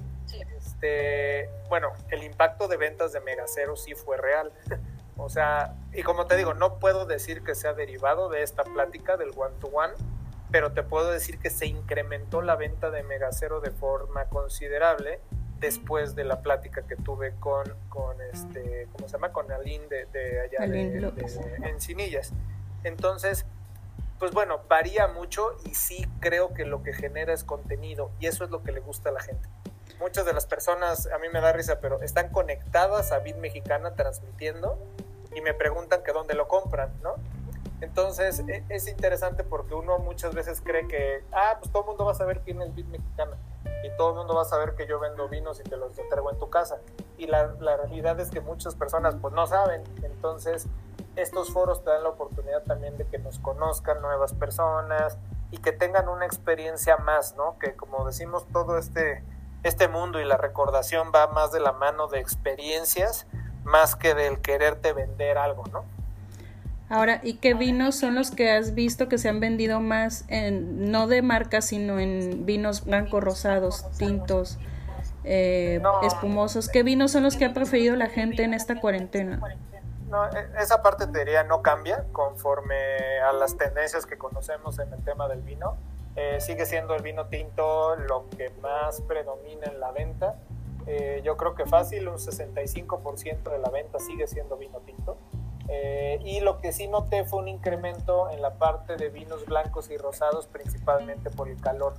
[0.58, 4.52] Este, bueno, el impacto de ventas de Megacero sí fue real.
[5.18, 9.18] O sea, y como te digo, no puedo decir que sea derivado de esta plática
[9.18, 9.94] del one-to-one,
[10.50, 15.20] pero te puedo decir que se incrementó la venta de Megacero de forma considerable
[15.62, 19.32] después de la plática que tuve con, con este, ¿cómo se llama?
[19.32, 21.14] Con Aline de, de allá de,
[21.70, 22.34] Encinillas.
[22.84, 23.46] Entonces,
[24.20, 28.44] pues bueno, varía mucho y sí creo que lo que genera es contenido y eso
[28.44, 29.48] es lo que le gusta a la gente.
[30.00, 33.94] Muchas de las personas, a mí me da risa, pero están conectadas a Bit Mexicana
[33.94, 34.80] transmitiendo
[35.36, 37.16] y me preguntan que dónde lo compran, ¿no?
[37.82, 42.06] Entonces e, es interesante porque uno muchas veces cree que, ah, pues todo el mundo
[42.06, 43.38] va a saber quién es Bit Mexicana
[43.84, 46.32] y todo el mundo va a saber que yo vendo vinos y te los entrego
[46.32, 46.80] en tu casa.
[47.18, 49.84] Y la, la realidad es que muchas personas pues no saben.
[50.04, 50.68] Entonces
[51.16, 55.18] estos foros te dan la oportunidad también de que nos conozcan nuevas personas
[55.52, 57.58] y que tengan una experiencia más, ¿no?
[57.60, 59.24] Que como decimos, todo este,
[59.64, 63.28] este mundo y la recordación va más de la mano de experiencias
[63.64, 65.84] más que del quererte vender algo, ¿no?
[66.92, 70.92] Ahora, ¿y qué vinos son los que has visto que se han vendido más, en,
[70.92, 74.60] no de marca, sino en vinos blancos, rosados, tintos,
[75.24, 76.68] eh, espumosos?
[76.68, 79.40] ¿Qué vinos son los que ha preferido la gente en esta cuarentena?
[80.10, 82.76] No, e, esa parte te diría no cambia conforme
[83.26, 85.78] a las tendencias que conocemos en el tema del vino.
[86.18, 90.36] Eh, sigue siendo el vino tinto lo que más predomina en la venta
[90.88, 95.18] eh, yo creo que fácil, un 65% de la venta sigue siendo vino tinto.
[95.74, 99.90] Eh, y lo que sí noté fue un incremento en la parte de vinos blancos
[99.90, 101.94] y rosados, principalmente por el calor.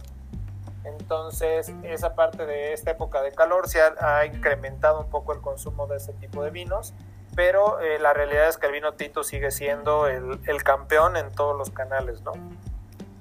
[0.85, 5.87] Entonces, esa parte de esta época de calor se ha, incrementado un poco el consumo
[5.87, 6.93] de ese tipo de vinos,
[7.35, 11.33] pero eh, la realidad es que el vino tinto sigue siendo el, el campeón en
[11.33, 12.33] todos los canales, ¿no?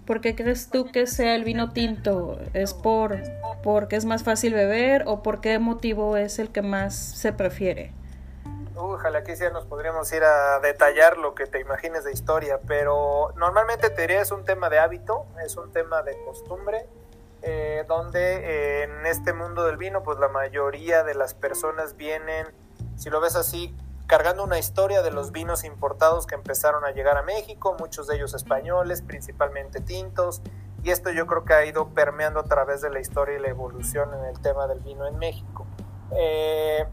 [0.05, 2.37] ¿Por qué crees tú que sea el vino tinto?
[2.53, 3.21] ¿Es por
[3.63, 7.93] porque es más fácil beber o por qué motivo es el que más se prefiere?
[8.83, 13.31] Ojalá aquí sí nos podríamos ir a detallar lo que te imagines de historia, pero
[13.35, 16.87] normalmente te diría es un tema de hábito, es un tema de costumbre,
[17.43, 22.47] eh, donde eh, en este mundo del vino, pues la mayoría de las personas vienen,
[22.97, 23.75] si lo ves así,
[24.07, 28.15] cargando una historia de los vinos importados que empezaron a llegar a México, muchos de
[28.15, 30.41] ellos españoles, principalmente tintos,
[30.81, 33.49] y esto yo creo que ha ido permeando a través de la historia y la
[33.49, 35.67] evolución en el tema del vino en México.
[36.17, 36.87] Eh,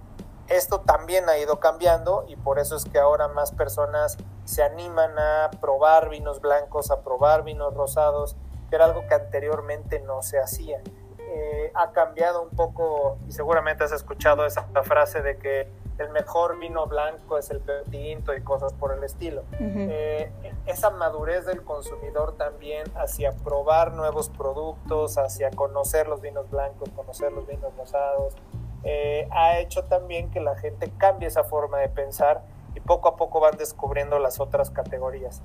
[0.48, 5.18] esto también ha ido cambiando y por eso es que ahora más personas se animan
[5.18, 8.36] a probar vinos blancos, a probar vinos rosados,
[8.70, 10.80] que era algo que anteriormente no se hacía.
[11.18, 16.58] Eh, ha cambiado un poco, y seguramente has escuchado esa frase de que el mejor
[16.58, 19.42] vino blanco es el tinto y cosas por el estilo.
[19.60, 20.32] Eh,
[20.66, 27.32] esa madurez del consumidor también hacia probar nuevos productos, hacia conocer los vinos blancos, conocer
[27.32, 28.34] los vinos rosados,
[28.84, 32.42] eh, ha hecho también que la gente cambie esa forma de pensar
[32.74, 35.42] y poco a poco van descubriendo las otras categorías.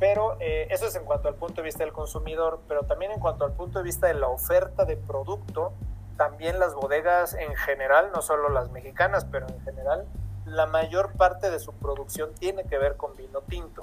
[0.00, 3.20] Pero eh, eso es en cuanto al punto de vista del consumidor, pero también en
[3.20, 5.72] cuanto al punto de vista de la oferta de producto,
[6.16, 10.06] también las bodegas en general, no solo las mexicanas, pero en general,
[10.46, 13.82] la mayor parte de su producción tiene que ver con vino tinto.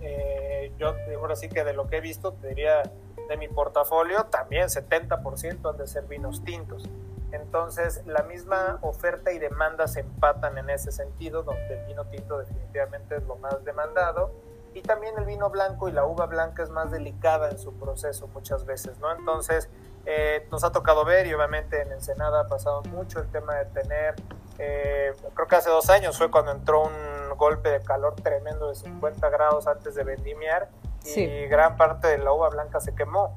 [0.00, 2.82] Eh, yo ahora sí que de lo que he visto, te diría
[3.28, 6.88] de mi portafolio, también 70% han de ser vinos tintos.
[7.32, 12.38] Entonces, la misma oferta y demanda se empatan en ese sentido, donde el vino tinto
[12.38, 14.32] definitivamente es lo más demandado
[14.74, 18.28] y también el vino blanco y la uva blanca es más delicada en su proceso
[18.28, 19.10] muchas veces, ¿no?
[19.12, 19.68] Entonces,
[20.06, 23.64] eh, nos ha tocado ver y obviamente en Ensenada ha pasado mucho el tema de
[23.66, 24.14] tener,
[24.58, 28.74] eh, creo que hace dos años fue cuando entró un golpe de calor tremendo de
[28.76, 30.68] 50 grados antes de vendimiar
[31.04, 33.36] y gran parte de la uva blanca se quemó.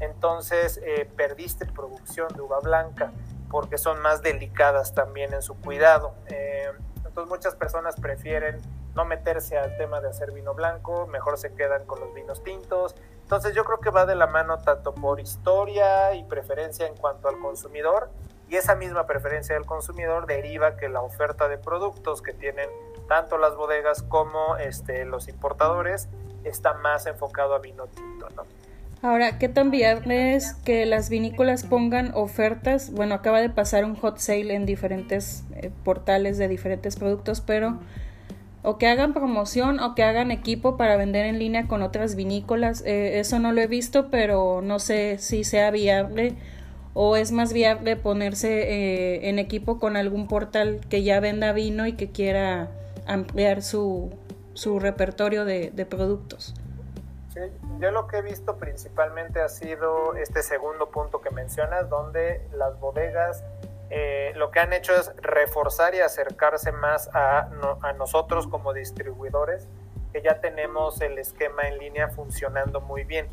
[0.00, 3.12] Entonces eh, perdiste producción de uva blanca
[3.52, 6.14] porque son más delicadas también en su cuidado.
[6.26, 8.62] entonces muchas personas prefieren
[8.94, 12.94] no meterse al tema de hacer vino blanco, mejor se quedan con los vinos tintos.
[13.20, 17.28] Entonces yo creo que va de la mano tanto por historia y preferencia en cuanto
[17.28, 18.08] al consumidor
[18.48, 22.70] y esa misma preferencia del consumidor deriva que la oferta de productos que tienen
[23.06, 26.08] tanto las bodegas como este, los importadores
[26.44, 28.28] está más enfocado a vino tinto.
[28.34, 28.44] ¿no?
[29.02, 32.92] Ahora, ¿qué tan viable es que las vinícolas pongan ofertas?
[32.92, 37.80] Bueno, acaba de pasar un hot sale en diferentes eh, portales de diferentes productos, pero
[38.62, 42.84] o que hagan promoción o que hagan equipo para vender en línea con otras vinícolas.
[42.86, 46.34] Eh, eso no lo he visto, pero no sé si sea viable
[46.94, 51.88] o es más viable ponerse eh, en equipo con algún portal que ya venda vino
[51.88, 52.70] y que quiera
[53.08, 54.10] ampliar su,
[54.54, 56.54] su repertorio de, de productos.
[57.78, 62.78] Yo lo que he visto principalmente ha sido este segundo punto que mencionas, donde las
[62.78, 63.42] bodegas
[63.94, 67.50] eh, lo que han hecho es reforzar y acercarse más a,
[67.98, 69.68] nosotros como distribuidores,
[70.12, 73.28] que ya tenemos el esquema en línea funcionando muy bien.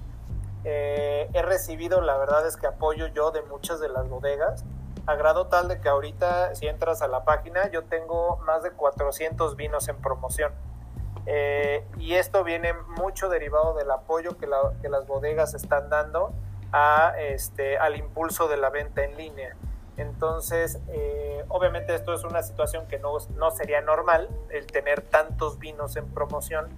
[0.65, 4.65] Eh, he recibido, la verdad es que apoyo yo de muchas de las bodegas,
[5.05, 8.71] a grado tal de que ahorita si entras a la página yo tengo más de
[8.71, 10.51] 400 vinos en promoción.
[11.31, 14.49] Eh, y esto viene mucho derivado del apoyo que,
[14.81, 16.33] que las bodegas están dando
[17.19, 19.55] este, al impulso de la venta en línea.
[19.97, 25.59] Entonces, eh, obviamente esto es una situación que no, no sería normal, el tener tantos
[25.59, 26.69] vinos en promoción,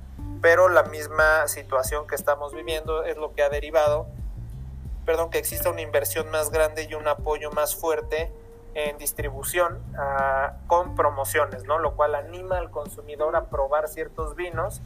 [0.41, 4.07] pero la misma situación que estamos viviendo es lo que ha derivado,
[5.05, 8.33] perdón, que exista una inversión más grande y un apoyo más fuerte
[8.73, 11.79] en distribución ah, con promociones, ¿no?
[11.79, 14.81] Lo cual anima al consumidor a probar ciertos vinos.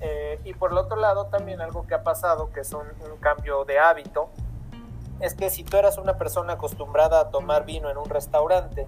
[0.00, 2.86] Eh, y por el otro lado, también algo que ha pasado, que es un
[3.20, 4.30] cambio de hábito,
[5.20, 8.86] es que si tú eras una persona acostumbrada a tomar vino en un restaurante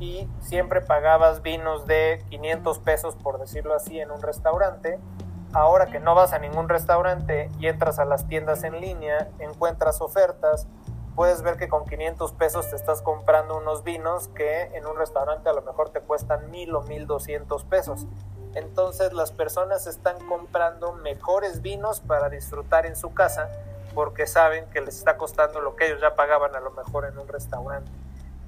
[0.00, 4.98] y siempre pagabas vinos de 500 pesos, por decirlo así, en un restaurante,
[5.52, 10.00] ahora que no vas a ningún restaurante y entras a las tiendas en línea, encuentras
[10.00, 10.66] ofertas,
[11.14, 15.48] puedes ver que con 500 pesos te estás comprando unos vinos que en un restaurante
[15.48, 18.06] a lo mejor te cuestan 1000 o 1200 pesos.
[18.54, 23.48] Entonces las personas están comprando mejores vinos para disfrutar en su casa
[23.94, 27.18] porque saben que les está costando lo que ellos ya pagaban a lo mejor en
[27.18, 27.90] un restaurante,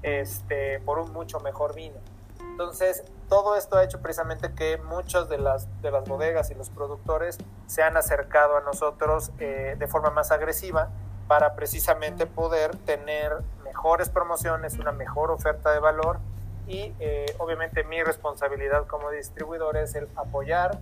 [0.01, 1.97] este, por un mucho mejor vino.
[2.39, 6.69] Entonces, todo esto ha hecho precisamente que muchas de las, de las bodegas y los
[6.69, 10.89] productores se han acercado a nosotros eh, de forma más agresiva
[11.27, 16.19] para precisamente poder tener mejores promociones, una mejor oferta de valor
[16.67, 20.79] y eh, obviamente mi responsabilidad como distribuidor es el apoyar.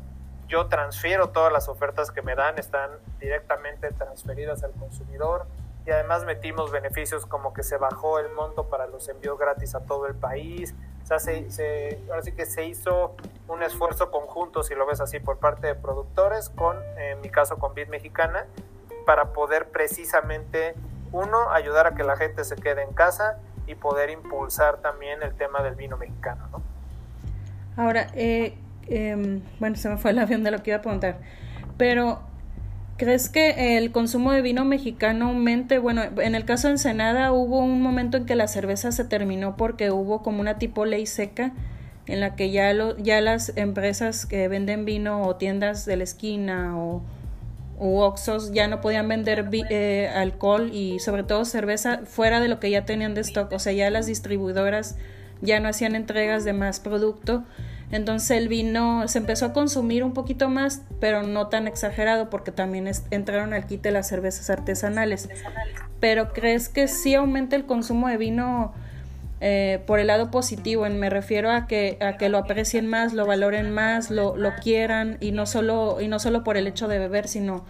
[0.47, 5.45] Yo transfiero todas las ofertas que me dan, están directamente transferidas al consumidor
[5.85, 9.81] y además metimos beneficios como que se bajó el monto para los envíos gratis a
[9.81, 10.73] todo el país.
[11.03, 13.15] O sea, se, ahora sí que se hizo
[13.49, 17.57] un esfuerzo conjunto, si lo ves así, por parte de productores, con, en mi caso,
[17.57, 18.45] con Bit Mexicana,
[19.05, 20.75] para poder precisamente,
[21.11, 25.33] uno, ayudar a que la gente se quede en casa y poder impulsar también el
[25.35, 26.61] tema del vino mexicano, ¿no?
[27.75, 31.17] Ahora, eh, Em, bueno, se me fue el avión de lo que iba a preguntar,
[31.77, 32.19] pero
[32.97, 35.79] ¿crees que el consumo de vino mexicano aumente?
[35.79, 39.55] Bueno, en el caso de Ensenada hubo un momento en que la cerveza se terminó
[39.55, 41.53] porque hubo como una tipo ley seca
[42.05, 46.03] en la que ya, lo, ya las empresas que venden vino o tiendas de la
[46.03, 47.01] esquina o
[47.79, 52.59] u Oxos ya no podían vender eh, alcohol y sobre todo cerveza fuera de lo
[52.59, 54.95] que ya tenían de stock, o sea, ya las distribuidoras
[55.41, 57.43] ya no hacían entregas de más producto.
[57.91, 62.51] Entonces el vino se empezó a consumir un poquito más, pero no tan exagerado porque
[62.51, 65.29] también entraron al quite las cervezas artesanales.
[65.99, 68.73] Pero ¿crees que sí aumenta el consumo de vino
[69.45, 70.87] eh, por el lado positivo?
[70.87, 75.17] me refiero a que, a que lo aprecien más, lo valoren más, lo, lo quieran
[75.19, 77.65] y no, solo, y no solo por el hecho de beber, sino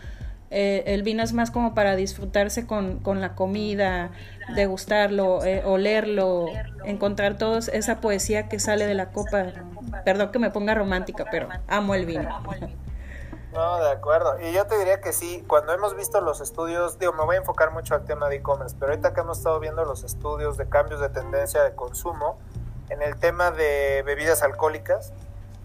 [0.52, 4.12] eh, el vino es más como para disfrutarse con, con la comida,
[4.56, 6.46] degustarlo, eh, olerlo,
[6.86, 9.48] encontrar todos esa poesía que sale de la copa.
[10.06, 12.30] Perdón que me ponga romántica, pero amo el vino.
[13.54, 14.39] No, de acuerdo.
[14.41, 17.39] Y yo te diría que sí, cuando hemos visto los estudios, digo, me voy a
[17.39, 20.68] enfocar mucho al tema de e-commerce, pero ahorita que hemos estado viendo los estudios de
[20.68, 22.39] cambios de tendencia de consumo,
[22.89, 25.14] en el tema de bebidas alcohólicas,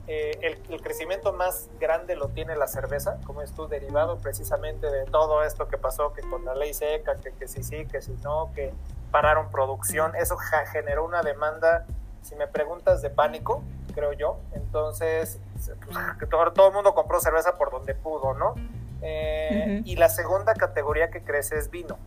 [0.07, 5.05] eh, el, crecimiento más grande lo tiene la cerveza, como es tú, derivado precisamente de
[5.05, 8.13] todo esto que pasó, que con la ley seca, que, que sí, sí, que si
[8.23, 8.73] no, que
[9.11, 10.37] pararon producción, eso
[10.73, 11.87] generó una demanda,
[12.23, 13.63] si me preguntas, de pánico,
[13.95, 14.39] creo yo.
[14.53, 18.55] Entonces, pues, todo, todo, el mundo compró cerveza por donde pudo, ¿no?
[19.03, 21.99] Eh, y la segunda categoría que crece es vino.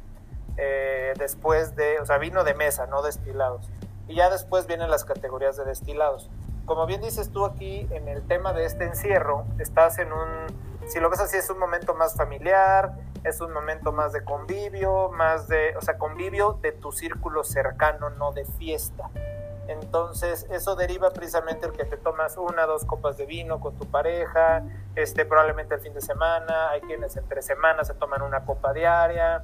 [0.57, 3.69] Eh, después de, o sea, vino de mesa, no destilados.
[4.07, 6.29] Y ya después vienen las categorías de destilados
[6.65, 10.27] como bien dices tú aquí en el tema de este encierro, estás en un,
[10.87, 12.93] si lo ves así, es un momento más familiar,
[13.23, 18.09] es un momento más de convivio, más de, o sea, convivio de tu círculo cercano,
[18.11, 19.09] no de fiesta.
[19.67, 23.85] Entonces, eso deriva precisamente el que te tomas una, dos copas de vino con tu
[23.85, 24.63] pareja,
[24.95, 29.43] este, probablemente el fin de semana, hay quienes entre semanas se toman una copa diaria,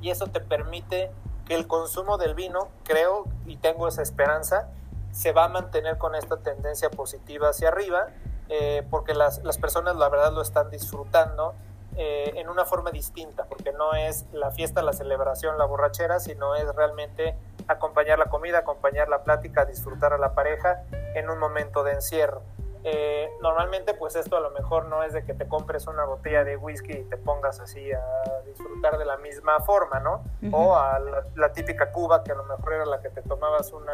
[0.00, 1.10] y eso te permite
[1.46, 4.68] que el consumo del vino, creo y tengo esa esperanza,
[5.12, 8.08] se va a mantener con esta tendencia positiva hacia arriba,
[8.48, 11.54] eh, porque las, las, personas la verdad lo están disfrutando
[12.00, 16.54] eh, en una forma distinta, porque no es la fiesta, la celebración, la borrachera, sino
[16.54, 17.34] es realmente
[17.66, 20.84] acompañar la comida, acompañar la plática, disfrutar a la pareja
[21.16, 22.42] en un momento de encierro.
[22.84, 26.44] Eh, normalmente pues esto a lo mejor no es de que te compres una botella
[26.44, 28.00] de whisky y te pongas así a
[28.46, 30.22] disfrutar de la misma forma, ¿no?
[30.52, 33.92] O a la, típica Cuba que a lo mejor era la que te tomabas una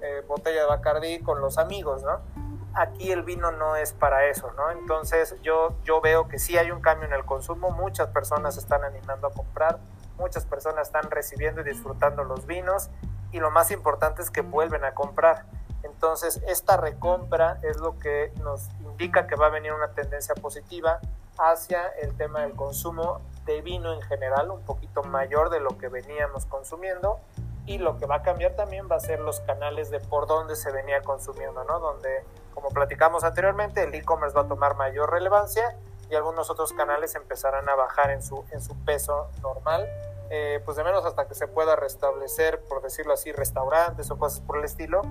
[0.00, 2.20] eh, botella de Bacardi con los amigos, ¿no?
[2.74, 4.70] Aquí el vino no es para eso, ¿no?
[4.70, 8.82] Entonces yo, yo veo que sí hay un cambio en el consumo, muchas personas están
[8.84, 9.78] animando a comprar,
[10.18, 12.88] muchas personas están recibiendo y disfrutando los vinos
[13.30, 15.44] y lo más importante es que vuelven a comprar.
[15.82, 21.00] Entonces esta recompra es lo que nos indica que va a venir una tendencia positiva
[21.38, 25.88] hacia el tema del consumo de vino en general, un poquito mayor de lo que
[25.88, 27.18] veníamos consumiendo
[27.66, 30.56] y lo que va a cambiar también va a ser los canales de por dónde
[30.56, 31.78] se venía consumiendo, ¿no?
[31.78, 35.76] Donde, como platicamos anteriormente, el e-commerce va a tomar mayor relevancia
[36.10, 39.88] y algunos otros canales empezarán a bajar en su, en su peso normal,
[40.30, 44.40] eh, pues de menos hasta que se pueda restablecer, por decirlo así, restaurantes o cosas
[44.40, 45.02] por el estilo,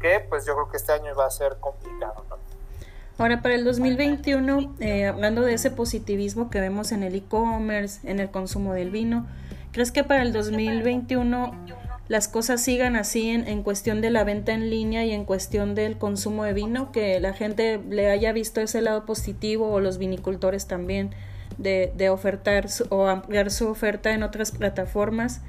[0.00, 2.36] que pues yo creo que este año va a ser complicado, ¿no?
[3.18, 8.18] Ahora, para el 2021, eh, hablando de ese positivismo que vemos en el e-commerce, en
[8.18, 9.26] el consumo del vino,
[9.72, 11.52] ¿crees que para el 2021
[12.10, 15.96] las cosas sigan así en, cuestión de la venta en línea y en cuestión del
[15.96, 20.66] consumo de vino, que la gente le haya visto ese lado positivo o los vinicultores
[20.66, 21.10] también
[21.56, 25.42] de, de ofertar o ampliar su oferta en otras plataformas.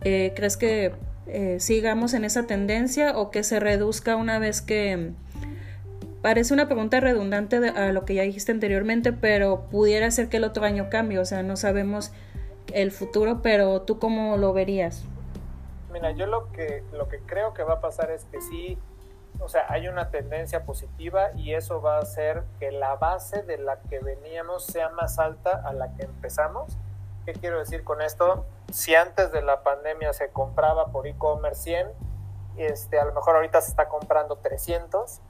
[0.00, 0.94] Eh, ¿Crees que
[1.28, 5.12] eh, sigamos en esa tendencia o que se reduzca una vez que...
[6.22, 10.44] Parece una pregunta redundante a lo que ya dijiste anteriormente, pero pudiera ser que el
[10.44, 12.10] otro año cambie, o sea, no sabemos
[12.72, 15.04] el futuro, pero tú cómo lo verías?
[15.94, 18.76] Mira, yo lo que, lo que creo que va a pasar es que sí,
[19.38, 23.58] o sea, hay una tendencia positiva y eso va a hacer que la base de
[23.58, 26.76] la que veníamos sea más alta a la que empezamos.
[27.24, 28.44] ¿Qué quiero decir con esto?
[28.72, 31.88] Si antes de la pandemia se compraba por e-commerce 100,
[32.56, 35.20] este, a lo mejor ahorita se está comprando 300.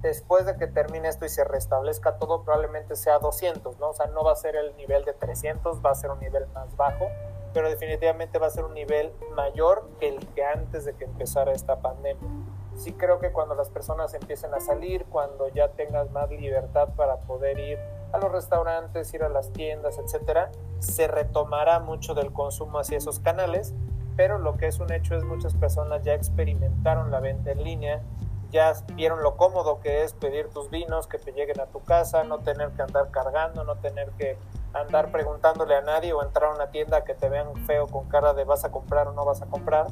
[0.00, 3.88] Después de que termine esto y se restablezca todo, probablemente sea 200, ¿no?
[3.88, 6.46] O sea, no va a ser el nivel de 300, va a ser un nivel
[6.54, 7.08] más bajo
[7.54, 11.52] pero definitivamente va a ser un nivel mayor que el que antes de que empezara
[11.52, 12.28] esta pandemia.
[12.74, 17.18] Sí creo que cuando las personas empiecen a salir, cuando ya tengas más libertad para
[17.18, 17.78] poder ir
[18.12, 20.50] a los restaurantes, ir a las tiendas, etcétera,
[20.80, 23.72] se retomará mucho del consumo hacia esos canales,
[24.16, 28.02] pero lo que es un hecho es muchas personas ya experimentaron la venta en línea,
[28.50, 32.24] ya vieron lo cómodo que es pedir tus vinos, que te lleguen a tu casa,
[32.24, 34.36] no tener que andar cargando, no tener que
[34.74, 38.34] andar preguntándole a nadie o entrar a una tienda que te vean feo con cara
[38.34, 39.86] de vas a comprar o no vas a comprar.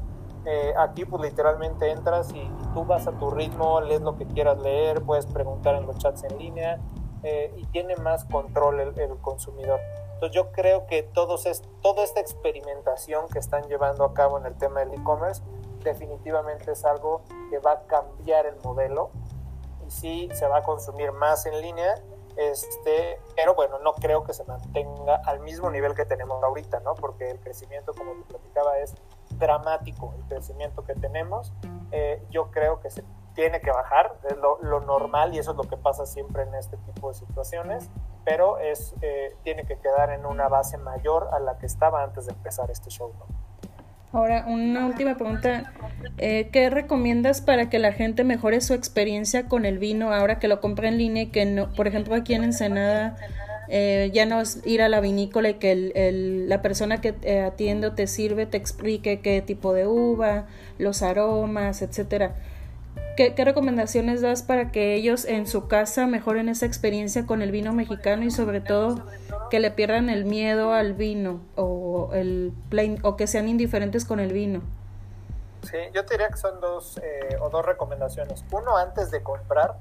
[0.45, 4.59] Eh, aquí pues literalmente entras y, tú vas a tu ritmo, lees lo que quieras
[4.59, 6.81] leer, puedes preguntar en los chats en línea
[7.23, 9.81] eh, y tiene más control el, consumidor.
[10.15, 14.47] Entonces yo creo que todos es, toda esta experimentación que están llevando a cabo en
[14.47, 15.43] el tema del e-commerce
[15.85, 19.11] definitivamente es algo que va a cambiar el modelo
[19.87, 21.95] y sí se va a consumir más en línea,
[22.37, 26.95] este, pero bueno, no creo que se mantenga al mismo nivel que tenemos ahorita, ¿no?
[26.95, 28.95] Porque el crecimiento, como te platicaba, es
[29.39, 31.53] dramático el crecimiento que tenemos.
[31.91, 33.05] Eh, yo creo que se
[33.35, 36.77] tiene que bajar, es lo, normal y eso es lo que pasa siempre en este
[36.79, 37.91] tipo de situaciones,
[38.25, 42.27] pero es, eh, tiene que quedar en una base mayor a la que estaba antes
[42.27, 43.13] de empezar este show.
[44.13, 45.73] Ahora, una última pregunta.
[46.19, 50.49] Eh, ¿Qué recomiendas para que la gente mejore su experiencia con el vino ahora que
[50.49, 53.17] lo compra en línea y que, no, por ejemplo, aquí en Ensenada
[53.69, 57.41] eh, ya no es ir a la vinícola y que el, la persona que te
[57.41, 60.47] atiende te sirve te explique qué tipo de uva,
[60.79, 62.35] los aromas, etcétera?
[63.17, 67.73] ¿Qué, recomendaciones das para que ellos en su casa mejoren esa experiencia con el vino
[67.73, 69.07] mexicano y sobre todo
[69.51, 71.41] que le pierdan el miedo al vino
[72.13, 72.53] el
[73.03, 74.63] o que sean indiferentes con el vino?
[75.63, 78.45] Sí, yo te diría que son dos eh, o dos recomendaciones.
[78.51, 79.77] Uno, antes de comprar,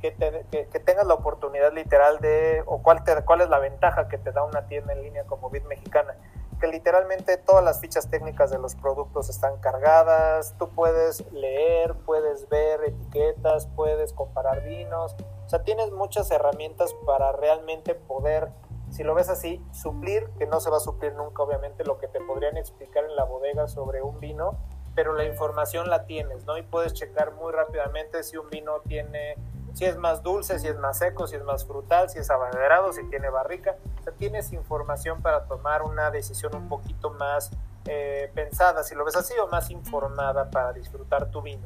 [0.00, 0.14] que,
[0.50, 4.30] que, tengas la oportunidad literal de, o cuál, te, cuál es la ventaja que te
[4.30, 6.14] da una tienda en línea como Vid Mexicana
[6.58, 12.48] que literalmente todas las fichas técnicas de los productos están cargadas, tú puedes leer, puedes
[12.48, 15.14] ver etiquetas, puedes comparar vinos,
[15.46, 18.48] o sea, tienes muchas herramientas para realmente poder,
[18.90, 22.08] si lo ves así, suplir, que no se va a suplir nunca obviamente lo que
[22.08, 24.56] te podrían explicar en la bodega sobre un vino,
[24.94, 26.58] pero la información la tienes, ¿no?
[26.58, 29.36] Y puedes checar muy rápidamente si un vino tiene
[29.78, 32.92] si es más dulce, si es más seco, si es más frutal, si es abanderado,
[32.92, 33.76] si tiene barrica.
[34.00, 37.52] O sea, tienes información para tomar una decisión un poquito más
[37.84, 41.64] eh, pensada, si lo ves así, o más informada para disfrutar tu vino.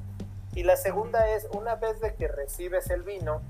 [0.54, 3.40] Y la segunda es, una vez de que recibes el vino,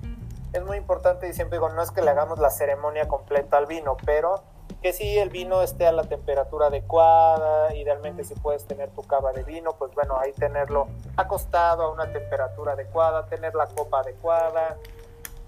[0.52, 3.66] es muy importante y siempre digo, no es que le hagamos la ceremonia completa al
[3.66, 4.42] vino, pero
[4.82, 9.32] que si el vino esté a la temperatura adecuada, idealmente si puedes tener tu cava
[9.32, 14.76] de vino, pues bueno, ahí tenerlo acostado a una temperatura adecuada, tener la copa adecuada,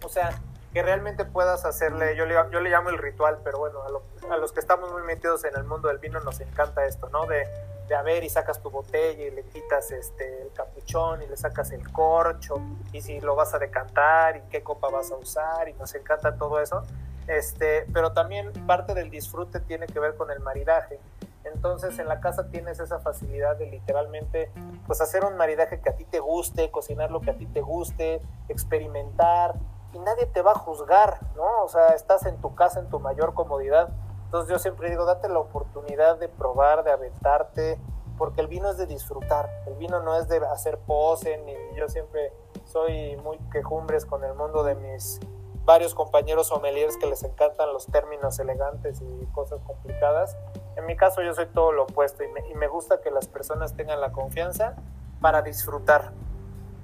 [0.05, 0.31] o sea,
[0.73, 4.53] que realmente puedas hacerle, yo le, yo le llamo el ritual, pero bueno, a, los
[4.53, 7.27] que estamos muy metidos en el mundo del vino nos encanta esto, ¿no?
[7.27, 7.47] De,
[7.89, 11.37] de a ver y sacas tu botella y le quitas este, el capuchón y le
[11.37, 12.57] sacas el corcho
[12.93, 16.37] y si lo vas a decantar y qué copa vas a usar y nos encanta
[16.37, 16.83] todo eso
[17.27, 20.99] este, pero también parte del disfrute tiene que ver con el maridaje.
[21.45, 24.51] Entonces en la casa tienes esa facilidad de literalmente
[24.87, 27.61] pues hacer un maridaje que a ti te guste, cocinar lo que a ti te
[27.61, 29.55] guste, experimentar
[29.93, 31.63] y nadie te va a juzgar, ¿no?
[31.63, 33.91] O sea, estás en tu casa en tu mayor comodidad.
[34.35, 37.79] Entonces yo siempre digo, date la oportunidad de probar, de aventarte,
[38.19, 41.89] porque el vino es de disfrutar, el vino no es de hacer pose, ni yo
[41.89, 42.33] siempre
[42.65, 45.21] soy muy quejumbres con el mundo de mis
[45.65, 50.37] varios compañeros sommeliers que les encantan los términos elegantes y cosas complicadas.
[50.75, 53.29] En mi caso yo soy todo lo opuesto y me, y me gusta que las
[53.29, 54.75] personas tengan la confianza
[55.21, 56.11] para disfrutar,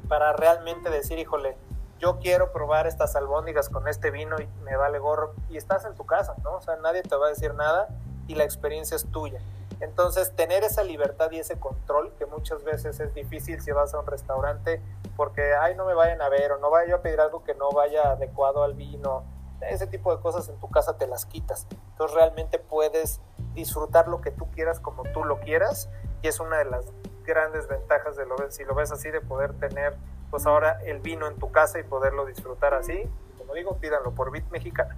[0.09, 1.57] para realmente decir, híjole,
[2.01, 5.35] yo quiero probar estas albóndigas con este vino y me vale gorro.
[5.51, 6.57] Y estás en tu casa, ¿no?
[6.57, 7.89] O sea, nadie te va a decir nada
[8.27, 9.41] y la experiencia es tuya.
[9.81, 14.01] Entonces, tener esa libertad y ese control, que muchas veces es difícil si vas a
[14.01, 14.83] un restaurante,
[15.17, 17.55] porque, ay, no me vayan a ver, o no vaya yo a pedir algo que
[17.55, 19.25] no vaya adecuado al vino,
[19.63, 21.67] ese tipo de cosas en tu casa te las quitas.
[21.93, 23.21] Entonces, realmente puedes
[23.55, 25.89] disfrutar lo que tú quieras como tú lo quieras,
[26.23, 26.85] y es una de las
[27.25, 29.97] grandes ventajas de lo si lo ves así, de poder tener,
[30.31, 33.03] pues ahora el vino en tu casa y poderlo disfrutar así.
[33.37, 34.97] Como digo, pídanlo por Bit Mexicana.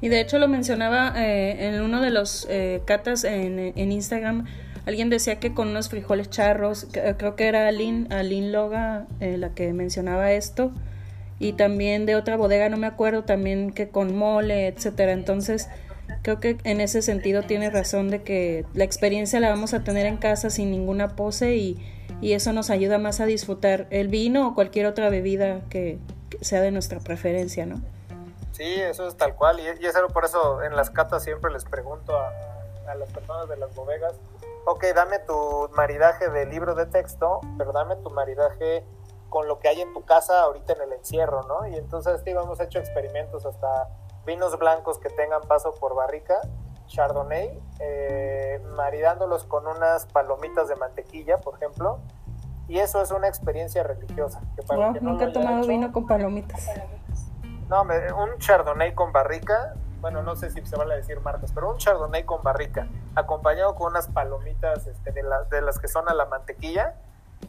[0.00, 4.46] Y de hecho lo mencionaba eh, en uno de los eh, catas en, Instagram.
[4.86, 9.50] Alguien decía que con unos frijoles charros, eh, creo que era Aline, Aline Loga la
[9.50, 10.70] que mencionaba esto.
[11.40, 15.12] Y también de otra bodega, no me acuerdo, también que con mole, etcétera.
[15.12, 15.68] Entonces,
[16.22, 20.06] creo que en ese sentido tiene razón de que la experiencia la vamos a tener
[20.06, 21.78] en casa sin ninguna pose y,
[22.20, 25.98] y eso nos ayuda más a disfrutar el vino o cualquier otra bebida que
[26.40, 27.80] sea de nuestra preferencia, ¿no?
[28.52, 29.60] Sí, eso es tal cual.
[29.60, 32.32] Y, es algo por eso en las catas siempre les pregunto a,
[32.98, 34.14] las personas de las bodegas,
[34.64, 38.82] ok, dame tu maridaje de libro de texto, pero dame tu maridaje
[39.28, 41.68] con lo que hay en tu casa ahorita en el encierro, ¿no?
[41.68, 43.90] Y entonces, digo, hemos hecho experimentos hasta
[44.24, 46.40] vinos blancos que tengan paso por barrica,
[46.88, 52.00] Chardonnay, eh, maridándolos con unas palomitas de mantequilla, por ejemplo,
[52.66, 54.40] y eso es una experiencia religiosa.
[54.56, 56.68] Que para nunca he tomado vino con palomitas.
[57.68, 61.76] No, un chardonnay con barrica, bueno, no sé si se vale decir marcas, pero un
[61.76, 66.24] chardonnay con barrica, acompañado con unas palomitas este, de, de las que son a la
[66.24, 66.94] mantequilla,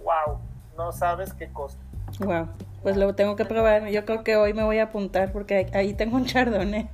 [0.04, 0.40] wow,
[0.78, 1.78] no sabes qué cosa.
[2.20, 2.48] Wow,
[2.84, 3.88] pues lo tengo que probar.
[3.88, 6.90] Yo creo que hoy me voy a apuntar porque ahí tengo un chardonnay.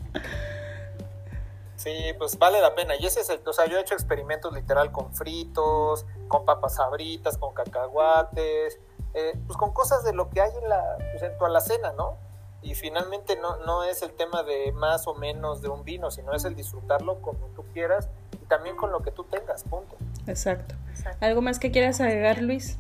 [1.86, 2.96] Sí, pues vale la pena.
[3.00, 6.78] Y ese es el, o sea, yo he hecho experimentos literal con fritos, con papas
[6.78, 8.80] sabritas, con cacahuates,
[9.14, 12.18] eh, pues con cosas de lo que hay en la, pues en tu alacena, ¿no?
[12.64, 16.34] Y finalmente no, no es el tema de más o menos de un vino, sino
[16.34, 19.96] es el disfrutarlo como tú quieras y también con lo que tú tengas, punto.
[20.26, 20.74] Exacto.
[21.20, 22.80] ¿Algo más que quieras agregar, Luis?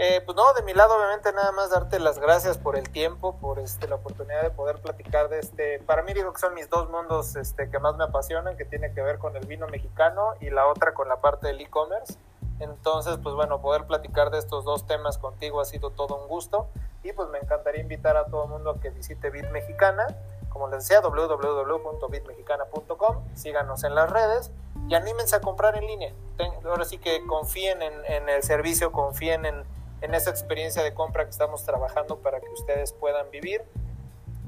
[0.00, 3.36] Eh, pues no, de mi lado obviamente nada más darte las gracias por el tiempo,
[3.40, 6.70] por este, la oportunidad de poder platicar de este, para mí digo que son mis
[6.70, 10.34] dos mundos este, que más me apasionan, que tiene que ver con el vino mexicano
[10.38, 12.14] y la otra con la parte del e-commerce.
[12.60, 16.68] Entonces, pues bueno, poder platicar de estos dos temas contigo ha sido todo un gusto
[17.02, 20.06] y pues me encantaría invitar a todo el mundo a que visite Bit Mexicana,
[20.48, 24.52] como les decía, www.bitmexicana.com, síganos en las redes
[24.88, 26.12] y anímense a comprar en línea.
[26.64, 29.64] Ahora sí que confíen en, en el servicio, confíen en
[30.00, 33.62] en esa experiencia de compra que estamos trabajando para que ustedes puedan vivir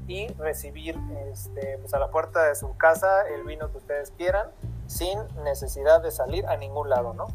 [0.07, 0.97] y recibir
[1.31, 4.47] este, pues a la puerta de su casa el vino que ustedes quieran
[4.87, 7.27] sin necesidad de salir a ningún lado, ¿no?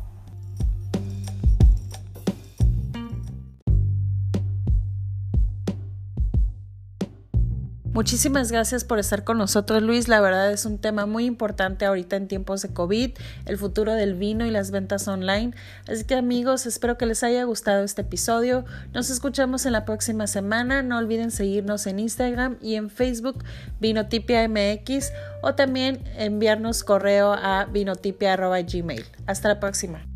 [7.97, 10.07] Muchísimas gracias por estar con nosotros, Luis.
[10.07, 13.13] La verdad es un tema muy importante ahorita en tiempos de COVID,
[13.47, 15.55] el futuro del vino y las ventas online.
[15.89, 18.67] Así que amigos, espero que les haya gustado este episodio.
[18.93, 20.83] Nos escuchamos en la próxima semana.
[20.83, 23.43] No olviden seguirnos en Instagram y en Facebook
[23.81, 25.11] Vinotipia MX
[25.43, 29.07] o también enviarnos correo a vinotipia.gmail.
[29.27, 30.16] Hasta la próxima.